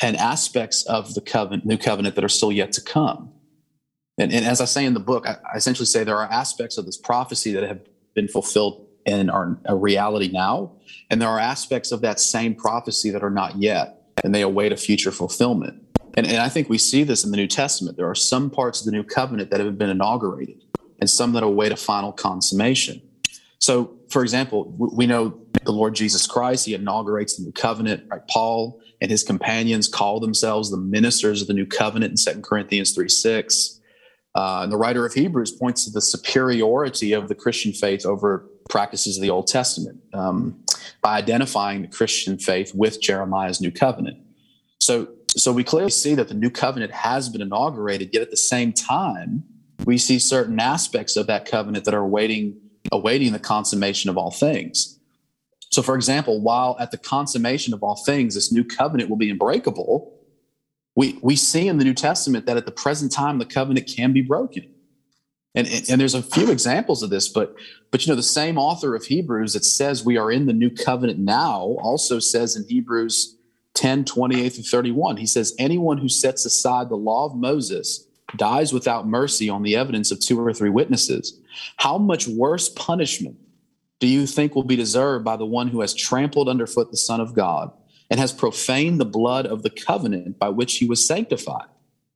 and 0.00 0.16
aspects 0.16 0.84
of 0.84 1.14
the 1.14 1.20
covenant, 1.20 1.64
new 1.64 1.78
covenant 1.78 2.14
that 2.14 2.24
are 2.24 2.28
still 2.28 2.52
yet 2.52 2.72
to 2.72 2.82
come. 2.82 3.32
And, 4.18 4.32
and 4.32 4.44
as 4.44 4.60
I 4.60 4.66
say 4.66 4.84
in 4.84 4.92
the 4.92 5.00
book, 5.00 5.26
I, 5.26 5.36
I 5.52 5.56
essentially 5.56 5.86
say 5.86 6.04
there 6.04 6.18
are 6.18 6.30
aspects 6.30 6.76
of 6.76 6.84
this 6.84 6.96
prophecy 6.96 7.52
that 7.52 7.62
have 7.64 7.80
been 8.14 8.28
fulfilled 8.28 8.86
and 9.06 9.30
are 9.30 9.58
a 9.64 9.74
reality 9.74 10.28
now, 10.28 10.72
and 11.10 11.20
there 11.20 11.28
are 11.28 11.38
aspects 11.38 11.92
of 11.92 12.00
that 12.02 12.20
same 12.20 12.54
prophecy 12.54 13.10
that 13.10 13.22
are 13.22 13.30
not 13.30 13.56
yet, 13.56 14.02
and 14.22 14.34
they 14.34 14.42
await 14.42 14.72
a 14.72 14.76
future 14.76 15.10
fulfillment. 15.10 15.82
And, 16.16 16.26
and 16.26 16.36
I 16.36 16.48
think 16.48 16.68
we 16.68 16.78
see 16.78 17.02
this 17.02 17.24
in 17.24 17.30
the 17.30 17.36
New 17.36 17.46
Testament. 17.46 17.96
There 17.96 18.08
are 18.08 18.14
some 18.14 18.50
parts 18.50 18.80
of 18.80 18.86
the 18.86 18.92
new 18.92 19.02
covenant 19.02 19.50
that 19.50 19.60
have 19.60 19.78
been 19.78 19.90
inaugurated, 19.90 20.62
and 21.00 21.08
some 21.08 21.32
that 21.32 21.42
await 21.42 21.72
a 21.72 21.76
final 21.76 22.12
consummation. 22.12 23.02
So, 23.64 23.96
for 24.10 24.22
example, 24.22 24.74
we 24.76 25.06
know 25.06 25.40
the 25.62 25.72
Lord 25.72 25.94
Jesus 25.94 26.26
Christ, 26.26 26.66
he 26.66 26.74
inaugurates 26.74 27.38
the 27.38 27.44
new 27.44 27.52
covenant. 27.52 28.04
Right? 28.10 28.20
Paul 28.28 28.78
and 29.00 29.10
his 29.10 29.22
companions 29.22 29.88
call 29.88 30.20
themselves 30.20 30.70
the 30.70 30.76
ministers 30.76 31.40
of 31.40 31.48
the 31.48 31.54
new 31.54 31.64
covenant 31.64 32.10
in 32.10 32.34
2 32.34 32.42
Corinthians 32.42 32.92
3 32.92 33.08
6. 33.08 33.80
Uh, 34.34 34.60
and 34.64 34.70
the 34.70 34.76
writer 34.76 35.06
of 35.06 35.14
Hebrews 35.14 35.52
points 35.52 35.86
to 35.86 35.90
the 35.90 36.02
superiority 36.02 37.14
of 37.14 37.28
the 37.28 37.34
Christian 37.34 37.72
faith 37.72 38.04
over 38.04 38.46
practices 38.68 39.16
of 39.16 39.22
the 39.22 39.30
Old 39.30 39.46
Testament 39.46 39.98
um, 40.12 40.62
by 41.00 41.16
identifying 41.16 41.80
the 41.80 41.88
Christian 41.88 42.36
faith 42.36 42.74
with 42.74 43.00
Jeremiah's 43.00 43.62
new 43.62 43.70
covenant. 43.70 44.18
So, 44.78 45.08
So 45.38 45.52
we 45.54 45.64
clearly 45.64 45.90
see 45.90 46.14
that 46.16 46.28
the 46.28 46.34
new 46.34 46.50
covenant 46.50 46.92
has 46.92 47.30
been 47.30 47.40
inaugurated, 47.40 48.10
yet 48.12 48.20
at 48.20 48.30
the 48.30 48.36
same 48.36 48.74
time, 48.74 49.44
we 49.86 49.96
see 49.96 50.18
certain 50.18 50.60
aspects 50.60 51.16
of 51.16 51.26
that 51.28 51.46
covenant 51.46 51.86
that 51.86 51.94
are 51.94 52.06
waiting, 52.06 52.60
awaiting 52.92 53.32
the 53.32 53.38
consummation 53.38 54.10
of 54.10 54.16
all 54.16 54.30
things. 54.30 54.98
So, 55.70 55.82
for 55.82 55.96
example, 55.96 56.40
while 56.40 56.76
at 56.78 56.90
the 56.90 56.98
consummation 56.98 57.74
of 57.74 57.82
all 57.82 57.96
things, 57.96 58.34
this 58.34 58.52
new 58.52 58.64
covenant 58.64 59.10
will 59.10 59.16
be 59.16 59.30
unbreakable, 59.30 60.12
we, 60.94 61.18
we 61.22 61.34
see 61.34 61.66
in 61.66 61.78
the 61.78 61.84
New 61.84 61.94
Testament 61.94 62.46
that 62.46 62.56
at 62.56 62.66
the 62.66 62.72
present 62.72 63.10
time, 63.10 63.38
the 63.38 63.44
covenant 63.44 63.88
can 63.88 64.12
be 64.12 64.22
broken. 64.22 64.72
And, 65.56 65.66
and, 65.66 65.90
and 65.90 66.00
there's 66.00 66.14
a 66.14 66.22
few 66.22 66.50
examples 66.50 67.02
of 67.02 67.10
this, 67.10 67.28
but 67.28 67.54
but 67.90 68.04
you 68.04 68.10
know 68.10 68.16
the 68.16 68.24
same 68.24 68.58
author 68.58 68.96
of 68.96 69.04
Hebrews 69.04 69.52
that 69.52 69.64
says 69.64 70.04
we 70.04 70.16
are 70.16 70.32
in 70.32 70.46
the 70.46 70.52
new 70.52 70.70
covenant 70.70 71.20
now 71.20 71.76
also 71.80 72.18
says 72.18 72.56
in 72.56 72.64
Hebrews 72.68 73.36
10, 73.74 74.04
28 74.04 74.48
through 74.50 74.64
31, 74.64 75.16
he 75.16 75.26
says, 75.26 75.54
anyone 75.58 75.98
who 75.98 76.08
sets 76.08 76.44
aside 76.44 76.88
the 76.88 76.96
law 76.96 77.26
of 77.26 77.36
Moses 77.36 78.06
dies 78.36 78.72
without 78.72 79.06
mercy 79.06 79.48
on 79.48 79.62
the 79.62 79.76
evidence 79.76 80.10
of 80.10 80.20
two 80.20 80.40
or 80.40 80.52
three 80.52 80.70
witnesses. 80.70 81.40
How 81.76 81.98
much 81.98 82.26
worse 82.26 82.68
punishment 82.68 83.36
do 84.00 84.06
you 84.06 84.26
think 84.26 84.54
will 84.54 84.64
be 84.64 84.76
deserved 84.76 85.24
by 85.24 85.36
the 85.36 85.46
one 85.46 85.68
who 85.68 85.80
has 85.80 85.94
trampled 85.94 86.48
underfoot 86.48 86.90
the 86.90 86.96
Son 86.96 87.20
of 87.20 87.34
God 87.34 87.72
and 88.10 88.20
has 88.20 88.32
profaned 88.32 89.00
the 89.00 89.04
blood 89.04 89.46
of 89.46 89.62
the 89.62 89.70
covenant 89.70 90.38
by 90.38 90.48
which 90.48 90.76
he 90.76 90.86
was 90.86 91.06
sanctified 91.06 91.68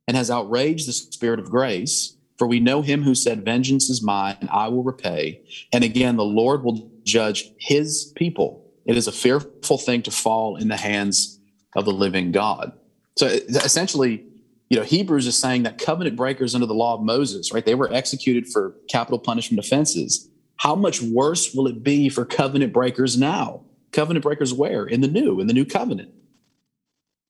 and 0.06 0.16
has 0.16 0.30
outraged 0.30 0.86
the 0.86 0.92
Spirit 0.92 1.40
of 1.40 1.50
grace? 1.50 2.14
For 2.36 2.46
we 2.46 2.60
know 2.60 2.82
him 2.82 3.02
who 3.02 3.16
said, 3.16 3.44
Vengeance 3.44 3.90
is 3.90 4.00
mine, 4.02 4.48
I 4.50 4.68
will 4.68 4.84
repay. 4.84 5.42
And 5.72 5.82
again, 5.82 6.16
the 6.16 6.24
Lord 6.24 6.62
will 6.62 6.88
judge 7.02 7.50
his 7.58 8.12
people. 8.14 8.64
It 8.86 8.96
is 8.96 9.08
a 9.08 9.12
fearful 9.12 9.78
thing 9.78 10.02
to 10.02 10.10
fall 10.10 10.56
in 10.56 10.68
the 10.68 10.76
hands 10.76 11.40
of 11.74 11.84
the 11.84 11.92
living 11.92 12.32
God. 12.32 12.72
So 13.16 13.26
essentially, 13.26 14.24
you 14.68 14.76
know, 14.76 14.84
Hebrews 14.84 15.26
is 15.26 15.36
saying 15.36 15.62
that 15.62 15.78
covenant 15.78 16.16
breakers 16.16 16.54
under 16.54 16.66
the 16.66 16.74
law 16.74 16.94
of 16.94 17.02
Moses, 17.02 17.52
right? 17.52 17.64
They 17.64 17.74
were 17.74 17.92
executed 17.92 18.46
for 18.46 18.74
capital 18.88 19.18
punishment 19.18 19.64
offenses. 19.64 20.28
How 20.56 20.74
much 20.74 21.00
worse 21.00 21.54
will 21.54 21.66
it 21.66 21.82
be 21.82 22.08
for 22.08 22.24
covenant 22.24 22.72
breakers 22.72 23.16
now? 23.16 23.64
Covenant 23.92 24.22
breakers 24.22 24.52
where? 24.52 24.84
In 24.84 25.00
the 25.00 25.08
new, 25.08 25.40
in 25.40 25.46
the 25.46 25.54
new 25.54 25.64
covenant. 25.64 26.10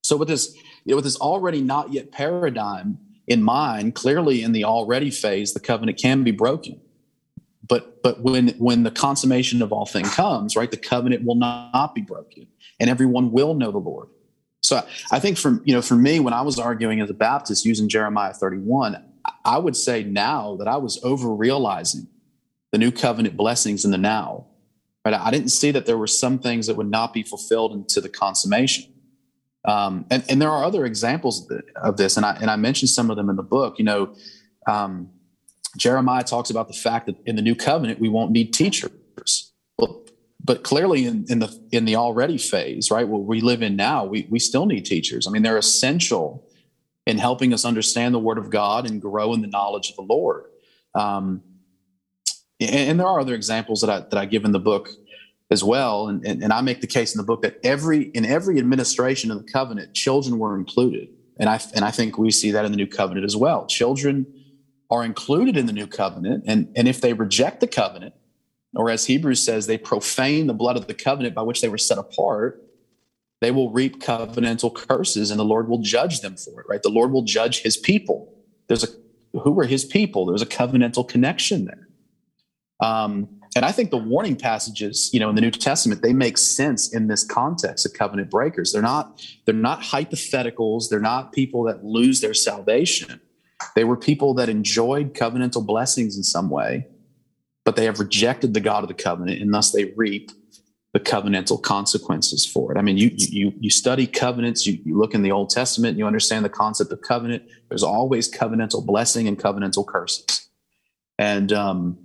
So 0.02 0.16
with 0.16 0.28
this, 0.28 0.56
you 0.84 0.92
know, 0.92 0.96
with 0.96 1.04
this 1.04 1.18
already 1.18 1.60
not 1.60 1.92
yet 1.92 2.10
paradigm 2.10 2.98
in 3.26 3.42
mind, 3.42 3.94
clearly 3.94 4.42
in 4.42 4.52
the 4.52 4.64
already 4.64 5.10
phase, 5.10 5.52
the 5.52 5.60
covenant 5.60 5.98
can 5.98 6.24
be 6.24 6.30
broken. 6.30 6.80
But 7.68 8.02
but 8.02 8.22
when 8.22 8.48
when 8.58 8.82
the 8.82 8.90
consummation 8.90 9.60
of 9.60 9.72
all 9.72 9.84
things 9.84 10.12
comes, 10.14 10.56
right, 10.56 10.70
the 10.70 10.78
covenant 10.78 11.24
will 11.24 11.34
not 11.34 11.94
be 11.94 12.00
broken, 12.00 12.46
and 12.80 12.88
everyone 12.88 13.30
will 13.30 13.52
know 13.54 13.70
the 13.70 13.78
Lord. 13.78 14.08
So 14.68 14.86
I 15.10 15.18
think 15.18 15.38
for 15.38 15.62
you 15.64 15.72
know 15.72 15.80
for 15.80 15.94
me 15.94 16.20
when 16.20 16.34
I 16.34 16.42
was 16.42 16.58
arguing 16.58 17.00
as 17.00 17.08
a 17.08 17.14
Baptist 17.14 17.64
using 17.64 17.88
Jeremiah 17.88 18.34
31, 18.34 19.02
I 19.42 19.56
would 19.56 19.74
say 19.74 20.02
now 20.02 20.56
that 20.56 20.68
I 20.68 20.76
was 20.76 21.02
over 21.02 21.34
realizing 21.34 22.06
the 22.70 22.76
new 22.76 22.92
covenant 22.92 23.34
blessings 23.34 23.86
in 23.86 23.92
the 23.92 23.98
now. 23.98 24.46
Right? 25.06 25.14
I 25.14 25.30
didn't 25.30 25.48
see 25.48 25.70
that 25.70 25.86
there 25.86 25.96
were 25.96 26.06
some 26.06 26.38
things 26.38 26.66
that 26.66 26.76
would 26.76 26.90
not 26.90 27.14
be 27.14 27.22
fulfilled 27.22 27.72
into 27.72 28.02
the 28.02 28.10
consummation. 28.10 28.92
Um, 29.64 30.04
and, 30.10 30.22
and 30.28 30.42
there 30.42 30.50
are 30.50 30.64
other 30.64 30.84
examples 30.84 31.50
of 31.76 31.96
this, 31.96 32.18
and 32.18 32.26
I 32.26 32.36
and 32.38 32.50
I 32.50 32.56
mentioned 32.56 32.90
some 32.90 33.10
of 33.10 33.16
them 33.16 33.30
in 33.30 33.36
the 33.36 33.42
book. 33.42 33.78
You 33.78 33.86
know, 33.86 34.14
um, 34.66 35.08
Jeremiah 35.78 36.24
talks 36.24 36.50
about 36.50 36.68
the 36.68 36.74
fact 36.74 37.06
that 37.06 37.16
in 37.24 37.36
the 37.36 37.42
new 37.42 37.54
covenant 37.54 38.00
we 38.00 38.10
won't 38.10 38.32
need 38.32 38.52
teachers 38.52 38.90
but 40.48 40.64
clearly 40.64 41.04
in, 41.04 41.26
in 41.28 41.40
the 41.40 41.68
in 41.72 41.84
the 41.84 41.96
already 41.96 42.38
phase, 42.38 42.90
right, 42.90 43.06
what 43.06 43.24
we 43.24 43.42
live 43.42 43.60
in 43.60 43.76
now, 43.76 44.06
we 44.06 44.26
we 44.30 44.38
still 44.38 44.64
need 44.64 44.86
teachers. 44.86 45.26
I 45.26 45.30
mean, 45.30 45.42
they're 45.42 45.58
essential 45.58 46.48
in 47.06 47.18
helping 47.18 47.52
us 47.52 47.66
understand 47.66 48.14
the 48.14 48.18
Word 48.18 48.38
of 48.38 48.48
God 48.48 48.88
and 48.88 48.98
grow 48.98 49.34
in 49.34 49.42
the 49.42 49.46
knowledge 49.46 49.90
of 49.90 49.96
the 49.96 50.02
Lord. 50.02 50.46
Um, 50.94 51.42
and, 52.58 52.70
and, 52.70 53.00
there 53.00 53.06
are 53.06 53.20
other 53.20 53.34
examples 53.34 53.82
that 53.82 53.90
I 53.90 54.00
that 54.00 54.16
I 54.16 54.24
give 54.24 54.46
in 54.46 54.52
the 54.52 54.58
book 54.58 54.88
as 55.50 55.62
well, 55.62 56.08
and, 56.08 56.26
and, 56.26 56.42
and 56.42 56.50
I 56.50 56.62
make 56.62 56.80
the 56.80 56.86
case 56.86 57.14
in 57.14 57.18
the 57.18 57.26
book 57.26 57.42
that 57.42 57.58
every 57.62 58.04
in 58.04 58.24
every 58.24 58.58
administration 58.58 59.30
of 59.30 59.44
the 59.44 59.52
covenant, 59.52 59.92
children 59.92 60.38
were 60.38 60.56
included, 60.56 61.10
and 61.38 61.50
I 61.50 61.60
and 61.74 61.84
I 61.84 61.90
think 61.90 62.16
we 62.16 62.30
see 62.30 62.52
that 62.52 62.64
in 62.64 62.72
the 62.72 62.78
new 62.78 62.86
covenant 62.86 63.26
as 63.26 63.36
well. 63.36 63.66
Children 63.66 64.26
are 64.90 65.04
included 65.04 65.58
in 65.58 65.66
the 65.66 65.74
new 65.74 65.86
covenant, 65.86 66.44
and 66.46 66.72
and 66.74 66.88
if 66.88 67.02
they 67.02 67.12
reject 67.12 67.60
the 67.60 67.66
covenant 67.66 68.14
or 68.74 68.90
as 68.90 69.06
Hebrews 69.06 69.42
says, 69.42 69.66
they 69.66 69.78
profane 69.78 70.46
the 70.46 70.54
blood 70.54 70.76
of 70.76 70.86
the 70.86 70.94
covenant 70.94 71.34
by 71.34 71.42
which 71.42 71.60
they 71.60 71.68
were 71.68 71.78
set 71.78 71.98
apart, 71.98 72.62
they 73.40 73.50
will 73.50 73.70
reap 73.70 74.02
covenantal 74.02 74.74
curses 74.74 75.30
and 75.30 75.38
the 75.38 75.44
Lord 75.44 75.68
will 75.68 75.80
judge 75.80 76.20
them 76.20 76.36
for 76.36 76.60
it, 76.60 76.66
right? 76.68 76.82
The 76.82 76.90
Lord 76.90 77.12
will 77.12 77.22
judge 77.22 77.62
his 77.62 77.76
people. 77.76 78.34
There's 78.66 78.84
a 78.84 78.88
who 79.32 79.58
are 79.60 79.66
his 79.66 79.84
people? 79.84 80.26
There's 80.26 80.42
a 80.42 80.46
covenantal 80.46 81.06
connection 81.06 81.66
there. 81.66 81.88
Um, 82.80 83.28
and 83.54 83.64
I 83.64 83.72
think 83.72 83.90
the 83.90 83.98
warning 83.98 84.36
passages, 84.36 85.10
you 85.12 85.20
know, 85.20 85.28
in 85.28 85.34
the 85.34 85.40
New 85.40 85.50
Testament, 85.50 86.02
they 86.02 86.12
make 86.12 86.38
sense 86.38 86.92
in 86.92 87.08
this 87.08 87.24
context 87.24 87.84
of 87.86 87.92
covenant 87.92 88.30
breakers. 88.30 88.72
They're 88.72 88.82
not, 88.82 89.22
they're 89.44 89.54
not 89.54 89.82
hypotheticals. 89.82 90.88
They're 90.88 91.00
not 91.00 91.32
people 91.32 91.64
that 91.64 91.84
lose 91.84 92.20
their 92.20 92.34
salvation. 92.34 93.20
They 93.74 93.84
were 93.84 93.96
people 93.96 94.34
that 94.34 94.48
enjoyed 94.48 95.14
covenantal 95.14 95.66
blessings 95.66 96.16
in 96.16 96.22
some 96.22 96.50
way 96.50 96.86
but 97.68 97.76
they 97.76 97.84
have 97.84 98.00
rejected 98.00 98.54
the 98.54 98.60
God 98.60 98.82
of 98.82 98.88
the 98.88 98.94
covenant, 98.94 99.42
and 99.42 99.52
thus 99.52 99.72
they 99.72 99.92
reap 99.94 100.30
the 100.94 101.00
covenantal 101.00 101.62
consequences 101.62 102.46
for 102.46 102.72
it. 102.72 102.78
I 102.78 102.80
mean, 102.80 102.96
you 102.96 103.10
you 103.14 103.52
you 103.60 103.68
study 103.68 104.06
covenants, 104.06 104.66
you, 104.66 104.78
you 104.86 104.96
look 104.96 105.12
in 105.12 105.20
the 105.20 105.32
Old 105.32 105.50
Testament, 105.50 105.90
and 105.90 105.98
you 105.98 106.06
understand 106.06 106.46
the 106.46 106.48
concept 106.48 106.90
of 106.92 107.02
covenant. 107.02 107.42
There's 107.68 107.82
always 107.82 108.32
covenantal 108.32 108.86
blessing 108.86 109.28
and 109.28 109.38
covenantal 109.38 109.86
curses, 109.86 110.48
and 111.18 111.52
um, 111.52 111.98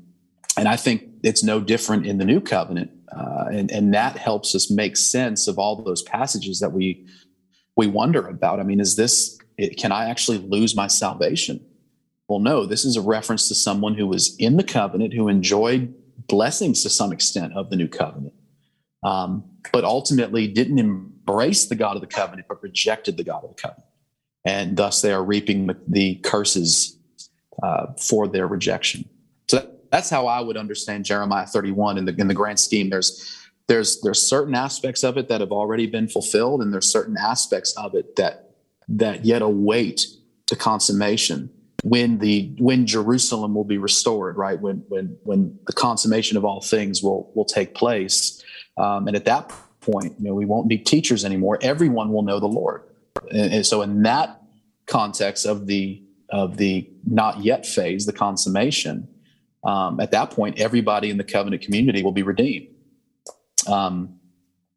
and 0.57 0.67
I 0.67 0.75
think 0.75 1.03
it's 1.23 1.45
no 1.45 1.61
different 1.61 2.05
in 2.05 2.17
the 2.17 2.25
New 2.25 2.41
Covenant, 2.41 2.91
uh, 3.17 3.45
and 3.49 3.71
and 3.71 3.93
that 3.93 4.17
helps 4.17 4.55
us 4.55 4.69
make 4.69 4.97
sense 4.97 5.47
of 5.47 5.57
all 5.57 5.81
those 5.81 6.01
passages 6.01 6.59
that 6.59 6.73
we 6.73 7.07
we 7.77 7.87
wonder 7.87 8.27
about. 8.27 8.59
I 8.59 8.63
mean, 8.63 8.81
is 8.81 8.97
this 8.97 9.39
can 9.77 9.93
I 9.93 10.09
actually 10.09 10.39
lose 10.39 10.75
my 10.75 10.87
salvation? 10.87 11.65
Well, 12.33 12.41
no, 12.41 12.65
this 12.65 12.83
is 12.83 12.97
a 12.97 13.01
reference 13.01 13.47
to 13.49 13.53
someone 13.53 13.93
who 13.93 14.07
was 14.07 14.35
in 14.37 14.57
the 14.57 14.63
covenant, 14.63 15.13
who 15.13 15.27
enjoyed 15.27 15.93
blessings 16.27 16.81
to 16.81 16.89
some 16.89 17.13
extent 17.13 17.53
of 17.53 17.69
the 17.69 17.75
new 17.75 17.87
covenant, 17.87 18.33
um, 19.03 19.43
but 19.71 19.83
ultimately 19.83 20.47
didn't 20.47 20.79
embrace 20.79 21.67
the 21.67 21.75
God 21.75 21.95
of 21.95 22.01
the 22.01 22.07
covenant, 22.07 22.47
but 22.47 22.63
rejected 22.63 23.17
the 23.17 23.23
God 23.23 23.43
of 23.43 23.55
the 23.55 23.61
covenant. 23.61 23.85
And 24.43 24.75
thus 24.75 25.03
they 25.03 25.13
are 25.13 25.23
reaping 25.23 25.69
the 25.87 26.15
curses 26.23 26.97
uh, 27.61 27.93
for 27.99 28.27
their 28.27 28.47
rejection. 28.47 29.07
So 29.47 29.69
that's 29.91 30.09
how 30.09 30.25
I 30.25 30.41
would 30.41 30.57
understand 30.57 31.05
Jeremiah 31.05 31.45
31 31.45 31.99
in 31.99 32.05
the, 32.05 32.15
in 32.17 32.27
the 32.29 32.33
grand 32.33 32.59
scheme. 32.59 32.89
There's 32.89 33.47
there's 33.67 34.01
there's 34.01 34.27
certain 34.27 34.55
aspects 34.55 35.03
of 35.03 35.17
it 35.17 35.27
that 35.27 35.39
have 35.39 35.51
already 35.51 35.85
been 35.85 36.07
fulfilled, 36.07 36.63
and 36.63 36.73
there's 36.73 36.91
certain 36.91 37.15
aspects 37.15 37.73
of 37.77 37.93
it 37.93 38.15
that 38.15 38.55
that 38.87 39.23
yet 39.23 39.43
await 39.43 40.07
the 40.47 40.55
consummation 40.55 41.51
when 41.83 42.17
the 42.19 42.55
when 42.59 42.87
Jerusalem 42.87 43.53
will 43.53 43.65
be 43.65 43.77
restored, 43.77 44.37
right? 44.37 44.59
When 44.59 44.83
when 44.87 45.17
when 45.23 45.59
the 45.67 45.73
consummation 45.73 46.37
of 46.37 46.45
all 46.45 46.61
things 46.61 47.03
will 47.03 47.31
will 47.35 47.45
take 47.45 47.75
place, 47.75 48.41
um, 48.77 49.07
and 49.07 49.15
at 49.15 49.25
that 49.25 49.53
point, 49.81 50.15
you 50.17 50.29
know, 50.29 50.33
we 50.33 50.45
won't 50.45 50.67
need 50.67 50.85
teachers 50.85 51.25
anymore. 51.25 51.59
Everyone 51.61 52.13
will 52.13 52.23
know 52.23 52.39
the 52.39 52.47
Lord, 52.47 52.83
and, 53.29 53.53
and 53.53 53.65
so 53.65 53.81
in 53.81 54.01
that 54.03 54.41
context 54.87 55.45
of 55.45 55.67
the 55.67 56.01
of 56.29 56.55
the 56.55 56.89
not 57.05 57.43
yet 57.43 57.65
phase, 57.65 58.05
the 58.05 58.13
consummation, 58.13 59.07
um, 59.65 59.99
at 59.99 60.11
that 60.11 60.31
point, 60.31 60.59
everybody 60.59 61.09
in 61.09 61.17
the 61.17 61.23
covenant 61.23 61.61
community 61.61 62.01
will 62.01 62.13
be 62.13 62.23
redeemed. 62.23 62.67
Um, 63.67 64.19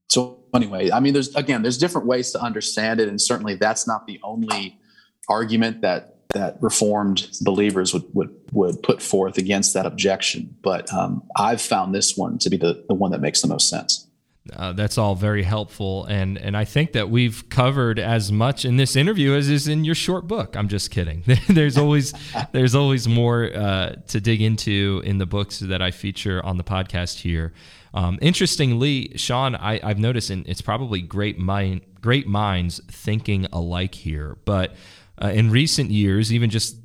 so 0.08 0.40
anyway, 0.52 0.90
I 0.90 0.98
mean, 0.98 1.12
there's 1.12 1.32
again, 1.36 1.62
there's 1.62 1.78
different 1.78 2.08
ways 2.08 2.32
to 2.32 2.40
understand 2.40 2.98
it, 2.98 3.08
and 3.08 3.20
certainly 3.20 3.54
that's 3.54 3.86
not 3.86 4.08
the 4.08 4.18
only 4.24 4.80
argument 5.28 5.82
that 5.82 6.15
that 6.34 6.56
reformed 6.60 7.28
believers 7.40 7.92
would 7.92 8.04
would 8.14 8.34
would 8.52 8.82
put 8.82 9.02
forth 9.02 9.38
against 9.38 9.74
that 9.74 9.86
objection. 9.86 10.56
But 10.62 10.92
um, 10.92 11.22
I've 11.36 11.60
found 11.60 11.94
this 11.94 12.16
one 12.16 12.38
to 12.38 12.50
be 12.50 12.56
the, 12.56 12.84
the 12.88 12.94
one 12.94 13.10
that 13.12 13.20
makes 13.20 13.42
the 13.42 13.48
most 13.48 13.68
sense. 13.68 14.06
Uh, 14.52 14.72
that's 14.72 14.96
all 14.96 15.16
very 15.16 15.42
helpful, 15.42 16.04
and 16.04 16.38
and 16.38 16.56
I 16.56 16.64
think 16.64 16.92
that 16.92 17.10
we've 17.10 17.48
covered 17.48 17.98
as 17.98 18.30
much 18.30 18.64
in 18.64 18.76
this 18.76 18.94
interview 18.94 19.34
as 19.34 19.48
is 19.48 19.66
in 19.66 19.84
your 19.84 19.96
short 19.96 20.28
book. 20.28 20.56
I'm 20.56 20.68
just 20.68 20.90
kidding. 20.90 21.24
there's 21.48 21.76
always 21.76 22.14
there's 22.52 22.74
always 22.74 23.08
more 23.08 23.50
uh, 23.52 23.96
to 24.08 24.20
dig 24.20 24.40
into 24.40 25.02
in 25.04 25.18
the 25.18 25.26
books 25.26 25.58
that 25.58 25.82
I 25.82 25.90
feature 25.90 26.44
on 26.44 26.58
the 26.58 26.64
podcast 26.64 27.20
here. 27.20 27.52
Um, 27.92 28.18
interestingly, 28.20 29.12
Sean, 29.16 29.54
I, 29.56 29.80
have 29.84 29.98
noticed, 29.98 30.30
and 30.30 30.46
it's 30.46 30.60
probably 30.60 31.00
great 31.00 31.38
mind 31.38 31.80
great 32.00 32.28
minds 32.28 32.80
thinking 32.88 33.46
alike 33.52 33.94
here, 33.94 34.36
but 34.44 34.76
uh, 35.22 35.28
in 35.28 35.50
recent 35.50 35.90
years, 35.90 36.32
even 36.32 36.50
just 36.50 36.76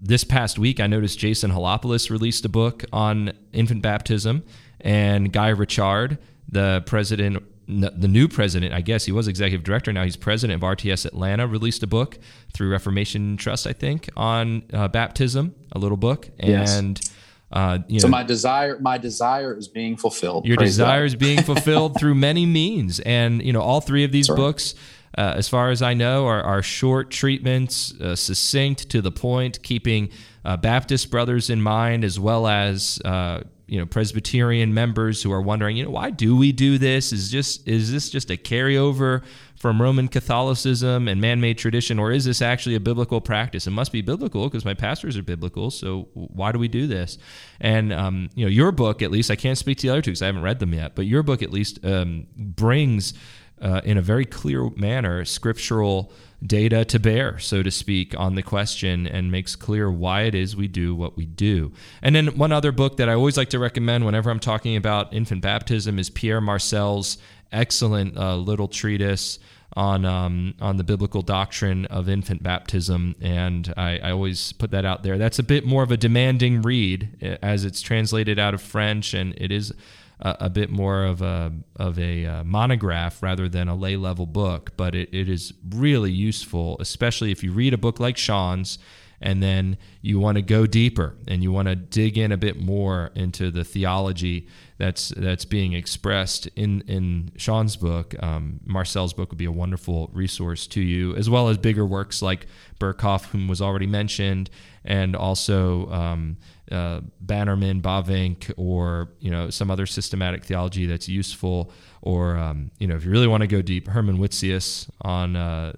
this 0.00 0.24
past 0.24 0.58
week, 0.58 0.80
I 0.80 0.86
noticed 0.86 1.18
Jason 1.18 1.50
Helopoulos 1.50 2.10
released 2.10 2.44
a 2.44 2.48
book 2.48 2.84
on 2.92 3.32
infant 3.52 3.82
baptism, 3.82 4.42
and 4.80 5.32
Guy 5.32 5.48
Richard, 5.48 6.18
the 6.48 6.82
president 6.86 7.42
the 7.66 8.08
new 8.08 8.28
president, 8.28 8.74
I 8.74 8.80
guess 8.80 9.04
he 9.04 9.12
was 9.12 9.28
executive 9.28 9.64
director. 9.64 9.92
Now 9.92 10.04
he's 10.04 10.16
president 10.16 10.62
of 10.62 10.68
RTS 10.68 11.06
Atlanta. 11.06 11.46
Released 11.46 11.82
a 11.82 11.86
book 11.86 12.18
through 12.52 12.70
Reformation 12.70 13.36
Trust, 13.36 13.66
I 13.66 13.72
think, 13.72 14.08
on 14.16 14.64
uh, 14.72 14.88
baptism. 14.88 15.54
A 15.72 15.78
little 15.78 15.96
book, 15.96 16.28
and 16.38 16.98
yes. 17.00 17.12
uh, 17.50 17.78
you 17.88 17.94
know, 17.94 18.00
so 18.00 18.08
my 18.08 18.22
desire, 18.22 18.78
my 18.80 18.98
desire 18.98 19.56
is 19.56 19.68
being 19.68 19.96
fulfilled. 19.96 20.46
Your 20.46 20.56
Praise 20.56 20.70
desire 20.70 21.00
God. 21.00 21.06
is 21.06 21.14
being 21.14 21.42
fulfilled 21.42 21.98
through 21.98 22.14
many 22.14 22.46
means, 22.46 23.00
and 23.00 23.42
you 23.42 23.52
know 23.52 23.62
all 23.62 23.80
three 23.80 24.04
of 24.04 24.12
these 24.12 24.28
That's 24.28 24.38
books. 24.38 24.74
Uh, 25.16 25.34
as 25.36 25.48
far 25.48 25.70
as 25.70 25.80
I 25.82 25.94
know, 25.94 26.26
are, 26.26 26.42
are 26.42 26.62
short 26.62 27.10
treatments, 27.10 27.98
uh, 28.00 28.16
succinct 28.16 28.88
to 28.90 29.00
the 29.00 29.12
point, 29.12 29.62
keeping 29.62 30.10
uh, 30.44 30.56
Baptist 30.56 31.10
brothers 31.10 31.50
in 31.50 31.62
mind, 31.62 32.04
as 32.04 32.18
well 32.18 32.46
as 32.46 33.00
uh, 33.04 33.42
you 33.66 33.78
know 33.78 33.86
Presbyterian 33.86 34.74
members 34.74 35.22
who 35.22 35.32
are 35.32 35.40
wondering, 35.40 35.76
you 35.76 35.84
know, 35.84 35.90
why 35.90 36.10
do 36.10 36.36
we 36.36 36.52
do 36.52 36.78
this? 36.78 37.12
Is 37.12 37.30
just 37.30 37.66
is 37.66 37.92
this 37.92 38.10
just 38.10 38.30
a 38.30 38.36
carryover 38.36 39.22
from 39.56 39.80
Roman 39.80 40.08
Catholicism 40.08 41.08
and 41.08 41.20
man-made 41.20 41.56
tradition, 41.56 41.98
or 41.98 42.12
is 42.12 42.24
this 42.24 42.42
actually 42.42 42.74
a 42.74 42.80
biblical 42.80 43.20
practice? 43.20 43.66
It 43.66 43.70
must 43.70 43.92
be 43.92 44.02
biblical 44.02 44.44
because 44.44 44.64
my 44.64 44.74
pastors 44.74 45.16
are 45.16 45.22
biblical. 45.22 45.70
So 45.70 46.08
why 46.12 46.52
do 46.52 46.58
we 46.58 46.68
do 46.68 46.86
this? 46.86 47.16
And 47.60 47.92
um, 47.92 48.28
you 48.34 48.44
know, 48.44 48.50
your 48.50 48.72
book, 48.72 49.00
at 49.00 49.10
least, 49.10 49.30
I 49.30 49.36
can't 49.36 49.56
speak 49.56 49.78
to 49.78 49.86
the 49.86 49.92
other 49.92 50.02
two 50.02 50.10
because 50.10 50.22
I 50.22 50.26
haven't 50.26 50.42
read 50.42 50.58
them 50.58 50.74
yet, 50.74 50.94
but 50.94 51.06
your 51.06 51.22
book 51.22 51.42
at 51.42 51.50
least 51.50 51.84
um, 51.84 52.26
brings 52.36 53.14
uh, 53.60 53.80
in 53.84 53.96
a 53.96 54.02
very 54.02 54.24
clear 54.24 54.70
manner 54.70 55.24
scriptural 55.24 56.12
data 56.44 56.84
to 56.84 56.98
bear, 56.98 57.38
so 57.38 57.62
to 57.62 57.70
speak, 57.70 58.18
on 58.18 58.34
the 58.34 58.42
question 58.42 59.06
and 59.06 59.30
makes 59.30 59.56
clear 59.56 59.90
why 59.90 60.22
it 60.22 60.34
is 60.34 60.54
we 60.54 60.68
do 60.68 60.94
what 60.94 61.16
we 61.16 61.24
do. 61.24 61.72
And 62.02 62.14
then 62.14 62.36
one 62.36 62.52
other 62.52 62.72
book 62.72 62.98
that 62.98 63.08
I 63.08 63.14
always 63.14 63.36
like 63.36 63.50
to 63.50 63.58
recommend 63.58 64.04
whenever 64.04 64.30
I'm 64.30 64.40
talking 64.40 64.76
about 64.76 65.14
infant 65.14 65.40
baptism 65.40 65.98
is 65.98 66.10
Pierre 66.10 66.40
Marcel's 66.40 67.18
excellent 67.52 68.16
uh, 68.18 68.36
little 68.36 68.68
treatise 68.68 69.38
on 69.76 70.04
um, 70.04 70.54
on 70.60 70.76
the 70.76 70.84
biblical 70.84 71.22
doctrine 71.22 71.86
of 71.86 72.08
infant 72.08 72.42
baptism, 72.42 73.16
and 73.20 73.72
I, 73.76 73.98
I, 73.98 74.10
always 74.12 74.52
put 74.52 74.70
that 74.70 74.84
out 74.84 75.02
there. 75.02 75.18
That's 75.18 75.40
a 75.40 75.42
bit 75.42 75.66
more 75.66 75.82
of 75.82 75.90
a 75.90 75.96
demanding 75.96 76.62
read 76.62 77.08
uh, 77.20 77.36
as 77.42 77.64
it's 77.64 77.82
translated 77.82 78.38
out 78.38 78.54
of 78.54 78.62
French, 78.62 79.14
and 79.14 79.34
it 79.36 79.50
is 79.50 79.72
a, 80.20 80.36
a 80.40 80.50
bit 80.50 80.70
more 80.70 81.04
of 81.04 81.22
a 81.22 81.52
of 81.76 81.98
a 81.98 82.26
uh, 82.26 82.44
monograph 82.44 83.22
rather 83.22 83.48
than 83.48 83.68
a 83.68 83.74
lay 83.74 83.96
level 83.96 84.26
book, 84.26 84.72
but 84.76 84.94
it, 84.94 85.12
it 85.12 85.28
is 85.28 85.52
really 85.70 86.12
useful, 86.12 86.76
especially 86.80 87.30
if 87.30 87.42
you 87.42 87.52
read 87.52 87.74
a 87.74 87.78
book 87.78 88.00
like 88.00 88.16
Sean's 88.16 88.78
and 89.24 89.42
then 89.42 89.78
you 90.02 90.20
want 90.20 90.36
to 90.36 90.42
go 90.42 90.66
deeper 90.66 91.16
and 91.26 91.42
you 91.42 91.50
want 91.50 91.66
to 91.66 91.74
dig 91.74 92.18
in 92.18 92.30
a 92.30 92.36
bit 92.36 92.60
more 92.60 93.10
into 93.14 93.50
the 93.50 93.64
theology 93.64 94.46
that's 94.76 95.08
that's 95.16 95.44
being 95.44 95.72
expressed 95.72 96.46
in 96.48 96.82
in 96.82 97.30
Sean's 97.36 97.76
book. 97.76 98.14
Um, 98.22 98.60
Marcel's 98.66 99.14
book 99.14 99.30
would 99.30 99.38
be 99.38 99.44
a 99.44 99.52
wonderful 99.52 100.10
resource 100.12 100.66
to 100.68 100.80
you, 100.80 101.14
as 101.16 101.30
well 101.30 101.48
as 101.48 101.56
bigger 101.56 101.86
works 101.86 102.20
like 102.20 102.46
Berkhof, 102.78 103.26
whom 103.26 103.48
was 103.48 103.62
already 103.62 103.86
mentioned, 103.86 104.50
and 104.84 105.16
also 105.16 105.90
um, 105.90 106.36
uh, 106.70 107.00
Bannerman, 107.20 107.82
Bavinck, 107.82 108.52
or 108.56 109.10
you 109.20 109.30
know 109.30 109.50
some 109.50 109.70
other 109.70 109.86
systematic 109.86 110.44
theology 110.44 110.86
that's 110.86 111.08
useful. 111.08 111.72
Or 112.02 112.36
um, 112.36 112.70
you 112.78 112.86
know 112.86 112.96
if 112.96 113.04
you 113.04 113.10
really 113.10 113.26
want 113.26 113.42
to 113.42 113.46
go 113.46 113.62
deep, 113.62 113.88
Herman 113.88 114.18
Witsius 114.18 114.88
on 115.02 115.36
uh, 115.36 115.72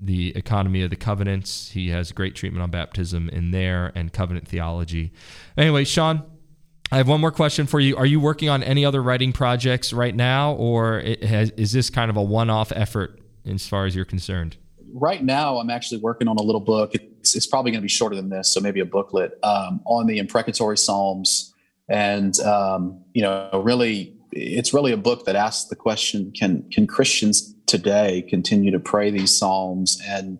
the 0.00 0.36
economy 0.36 0.82
of 0.82 0.90
the 0.90 0.96
covenants. 0.96 1.70
He 1.70 1.90
has 1.90 2.12
great 2.12 2.34
treatment 2.34 2.62
on 2.62 2.70
baptism 2.70 3.28
in 3.28 3.50
there 3.50 3.92
and 3.94 4.12
covenant 4.12 4.48
theology. 4.48 5.12
Anyway, 5.56 5.84
Sean, 5.84 6.22
I 6.90 6.96
have 6.96 7.08
one 7.08 7.20
more 7.20 7.30
question 7.30 7.66
for 7.66 7.78
you. 7.78 7.96
Are 7.96 8.06
you 8.06 8.18
working 8.18 8.48
on 8.48 8.62
any 8.62 8.84
other 8.84 9.02
writing 9.02 9.32
projects 9.32 9.92
right 9.92 10.14
now, 10.14 10.54
or 10.54 11.02
has, 11.22 11.50
is 11.50 11.72
this 11.72 11.90
kind 11.90 12.10
of 12.10 12.16
a 12.16 12.22
one-off 12.22 12.72
effort 12.74 13.20
as 13.46 13.66
far 13.66 13.86
as 13.86 13.94
you're 13.94 14.04
concerned? 14.04 14.56
Right 14.92 15.22
now, 15.22 15.58
I'm 15.58 15.70
actually 15.70 16.00
working 16.00 16.28
on 16.28 16.36
a 16.36 16.42
little 16.42 16.60
book. 16.60 16.94
It's, 16.94 17.34
it's 17.34 17.46
probably 17.46 17.70
going 17.70 17.80
to 17.80 17.84
be 17.84 17.88
shorter 17.88 18.16
than 18.16 18.28
this, 18.28 18.52
so 18.52 18.60
maybe 18.60 18.80
a 18.80 18.84
booklet 18.84 19.38
um, 19.42 19.80
on 19.84 20.06
the 20.06 20.18
imprecatory 20.18 20.78
psalms, 20.78 21.54
and 21.88 22.38
um, 22.40 23.02
you 23.12 23.22
know, 23.22 23.62
really, 23.64 24.16
it's 24.32 24.72
really 24.72 24.92
a 24.92 24.96
book 24.96 25.26
that 25.26 25.36
asks 25.36 25.68
the 25.68 25.76
question: 25.76 26.32
Can 26.32 26.64
can 26.70 26.86
Christians 26.86 27.54
today 27.66 28.22
continue 28.22 28.70
to 28.70 28.80
pray 28.80 29.10
these 29.10 29.36
psalms? 29.36 30.00
And 30.08 30.38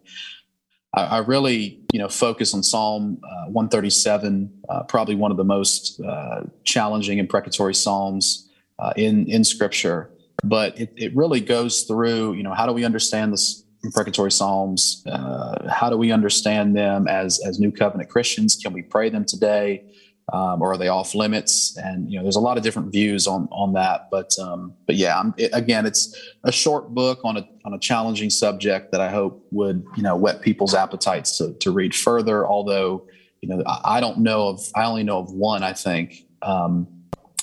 I, 0.94 1.02
I 1.02 1.18
really, 1.18 1.80
you 1.92 1.98
know, 1.98 2.08
focus 2.08 2.54
on 2.54 2.62
Psalm 2.62 3.20
uh, 3.24 3.46
137, 3.46 4.52
uh, 4.68 4.82
probably 4.84 5.14
one 5.14 5.30
of 5.30 5.36
the 5.36 5.44
most 5.44 6.00
uh, 6.00 6.42
challenging 6.64 7.18
imprecatory 7.18 7.74
psalms 7.74 8.48
uh, 8.78 8.92
in 8.96 9.26
in 9.26 9.44
Scripture. 9.44 10.10
But 10.42 10.80
it, 10.80 10.92
it 10.96 11.14
really 11.14 11.40
goes 11.40 11.82
through, 11.82 12.32
you 12.32 12.42
know, 12.42 12.54
how 12.54 12.66
do 12.66 12.72
we 12.72 12.84
understand 12.84 13.32
this 13.32 13.64
imprecatory 13.82 14.32
psalms? 14.32 15.02
Uh, 15.06 15.70
how 15.70 15.90
do 15.90 15.96
we 15.96 16.12
understand 16.12 16.76
them 16.76 17.08
as 17.08 17.40
as 17.46 17.58
New 17.58 17.72
Covenant 17.72 18.10
Christians? 18.10 18.56
Can 18.56 18.72
we 18.72 18.82
pray 18.82 19.10
them 19.10 19.24
today? 19.24 19.84
um, 20.32 20.62
or 20.62 20.72
are 20.72 20.78
they 20.78 20.88
off 20.88 21.14
limits? 21.14 21.76
And 21.76 22.10
you 22.10 22.18
know, 22.18 22.22
there's 22.22 22.36
a 22.36 22.40
lot 22.40 22.56
of 22.56 22.62
different 22.62 22.92
views 22.92 23.26
on 23.26 23.48
on 23.50 23.72
that. 23.74 24.08
But 24.10 24.38
um, 24.38 24.74
but 24.86 24.96
yeah, 24.96 25.22
it, 25.36 25.50
again, 25.52 25.86
it's 25.86 26.16
a 26.44 26.52
short 26.52 26.94
book 26.94 27.20
on 27.24 27.36
a 27.36 27.48
on 27.64 27.74
a 27.74 27.78
challenging 27.78 28.30
subject 28.30 28.92
that 28.92 29.00
I 29.00 29.10
hope 29.10 29.44
would 29.50 29.84
you 29.96 30.02
know 30.02 30.16
whet 30.16 30.40
people's 30.40 30.74
appetites 30.74 31.38
to 31.38 31.54
to 31.54 31.70
read 31.70 31.94
further. 31.94 32.46
Although 32.46 33.06
you 33.40 33.48
know, 33.48 33.62
I, 33.66 33.96
I 33.96 34.00
don't 34.00 34.18
know 34.18 34.48
of 34.48 34.60
I 34.74 34.84
only 34.84 35.02
know 35.02 35.18
of 35.18 35.32
one 35.32 35.62
I 35.62 35.72
think 35.72 36.26
um, 36.42 36.86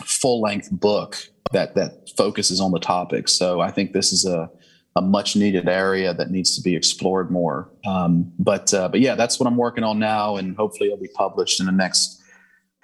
full 0.04 0.42
length 0.42 0.70
book 0.72 1.18
that 1.52 1.76
that 1.76 2.10
focuses 2.16 2.62
on 2.62 2.72
the 2.72 2.80
topic. 2.80 3.28
So 3.28 3.60
I 3.60 3.72
think 3.72 3.94
this 3.94 4.14
is 4.14 4.26
a 4.26 4.50
a 4.98 5.02
much 5.02 5.36
needed 5.36 5.70
area 5.70 6.14
that 6.14 6.32
needs 6.32 6.56
to 6.56 6.62
be 6.62 6.76
explored 6.76 7.30
more. 7.30 7.70
Um, 7.86 8.34
but 8.40 8.74
uh, 8.74 8.90
but 8.90 9.00
yeah, 9.00 9.16
that's 9.16 9.40
what 9.40 9.48
I'm 9.48 9.58
working 9.58 9.84
on 9.84 10.00
now, 10.00 10.38
and 10.38 10.56
hopefully 10.56 10.88
it'll 10.88 11.02
be 11.02 11.10
published 11.14 11.60
in 11.60 11.68
the 11.68 11.72
next 11.72 12.22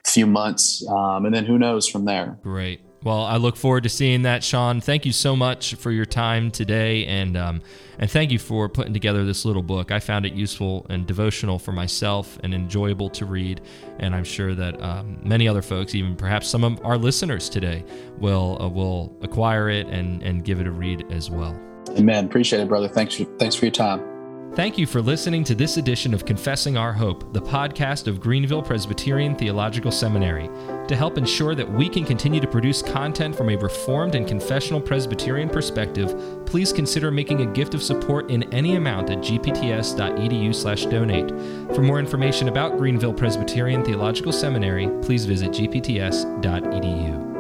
few 0.06 0.28
months, 0.28 0.88
um, 0.88 1.26
and 1.26 1.34
then 1.34 1.46
who 1.46 1.58
knows 1.58 1.88
from 1.88 2.06
there. 2.06 2.38
Great. 2.44 2.82
Well, 3.04 3.24
I 3.24 3.36
look 3.36 3.58
forward 3.58 3.84
to 3.84 3.90
seeing 3.90 4.22
that, 4.22 4.46
Sean. 4.46 4.80
Thank 4.80 5.06
you 5.06 5.12
so 5.12 5.36
much 5.36 5.76
for 5.76 5.92
your 5.92 6.06
time 6.06 6.52
today, 6.52 7.06
and 7.06 7.36
um, 7.36 7.62
and 7.98 8.10
thank 8.10 8.32
you 8.32 8.40
for 8.40 8.70
putting 8.70 8.94
together 8.94 9.26
this 9.26 9.44
little 9.44 9.64
book. 9.64 9.92
I 9.92 10.00
found 10.00 10.26
it 10.26 10.34
useful 10.34 10.86
and 10.90 11.08
devotional 11.08 11.58
for 11.58 11.72
myself, 11.72 12.38
and 12.44 12.54
enjoyable 12.54 13.10
to 13.10 13.26
read. 13.26 13.60
And 14.00 14.14
I'm 14.16 14.24
sure 14.24 14.54
that 14.54 14.82
um, 14.82 15.20
many 15.24 15.48
other 15.48 15.64
folks, 15.64 15.96
even 15.96 16.16
perhaps 16.16 16.48
some 16.48 16.64
of 16.64 16.80
our 16.86 16.98
listeners 16.98 17.50
today, 17.50 17.84
will 18.20 18.62
uh, 18.62 18.70
will 18.70 19.18
acquire 19.24 19.70
it 19.70 19.88
and 19.88 20.22
and 20.22 20.46
give 20.46 20.62
it 20.62 20.68
a 20.68 20.72
read 20.72 21.12
as 21.12 21.32
well. 21.32 21.60
Amen. 21.92 22.26
Appreciate 22.26 22.62
it, 22.62 22.68
brother. 22.68 22.88
Thanks. 22.88 23.16
For, 23.16 23.26
thanks 23.38 23.56
for 23.56 23.66
your 23.66 23.72
time. 23.72 24.14
Thank 24.56 24.78
you 24.78 24.86
for 24.86 25.02
listening 25.02 25.44
to 25.46 25.56
this 25.56 25.78
edition 25.78 26.14
of 26.14 26.26
Confessing 26.26 26.78
Our 26.78 26.94
Hope, 26.94 27.34
the 27.34 27.42
podcast 27.42 28.06
of 28.06 28.20
Greenville 28.20 28.62
Presbyterian 28.62 29.36
Theological 29.36 29.90
Seminary. 29.90 30.48
To 30.88 30.96
help 30.96 31.18
ensure 31.18 31.56
that 31.56 31.68
we 31.68 31.90
can 31.90 32.06
continue 32.06 32.40
to 32.40 32.46
produce 32.46 32.84
content 32.84 33.36
from 33.36 33.50
a 33.50 33.56
Reformed 33.56 34.14
and 34.14 34.28
confessional 34.28 34.80
Presbyterian 34.80 35.50
perspective, 35.50 36.46
please 36.46 36.72
consider 36.72 37.10
making 37.10 37.42
a 37.42 37.52
gift 37.52 37.74
of 37.74 37.82
support 37.82 38.30
in 38.30 38.44
any 38.54 38.76
amount 38.76 39.10
at 39.10 39.18
gpts.edu/donate. 39.18 41.30
For 41.76 41.82
more 41.82 41.98
information 41.98 42.48
about 42.48 42.78
Greenville 42.78 43.16
Presbyterian 43.16 43.84
Theological 43.84 44.32
Seminary, 44.32 44.88
please 45.02 45.26
visit 45.26 45.50
gpts.edu. 45.50 47.33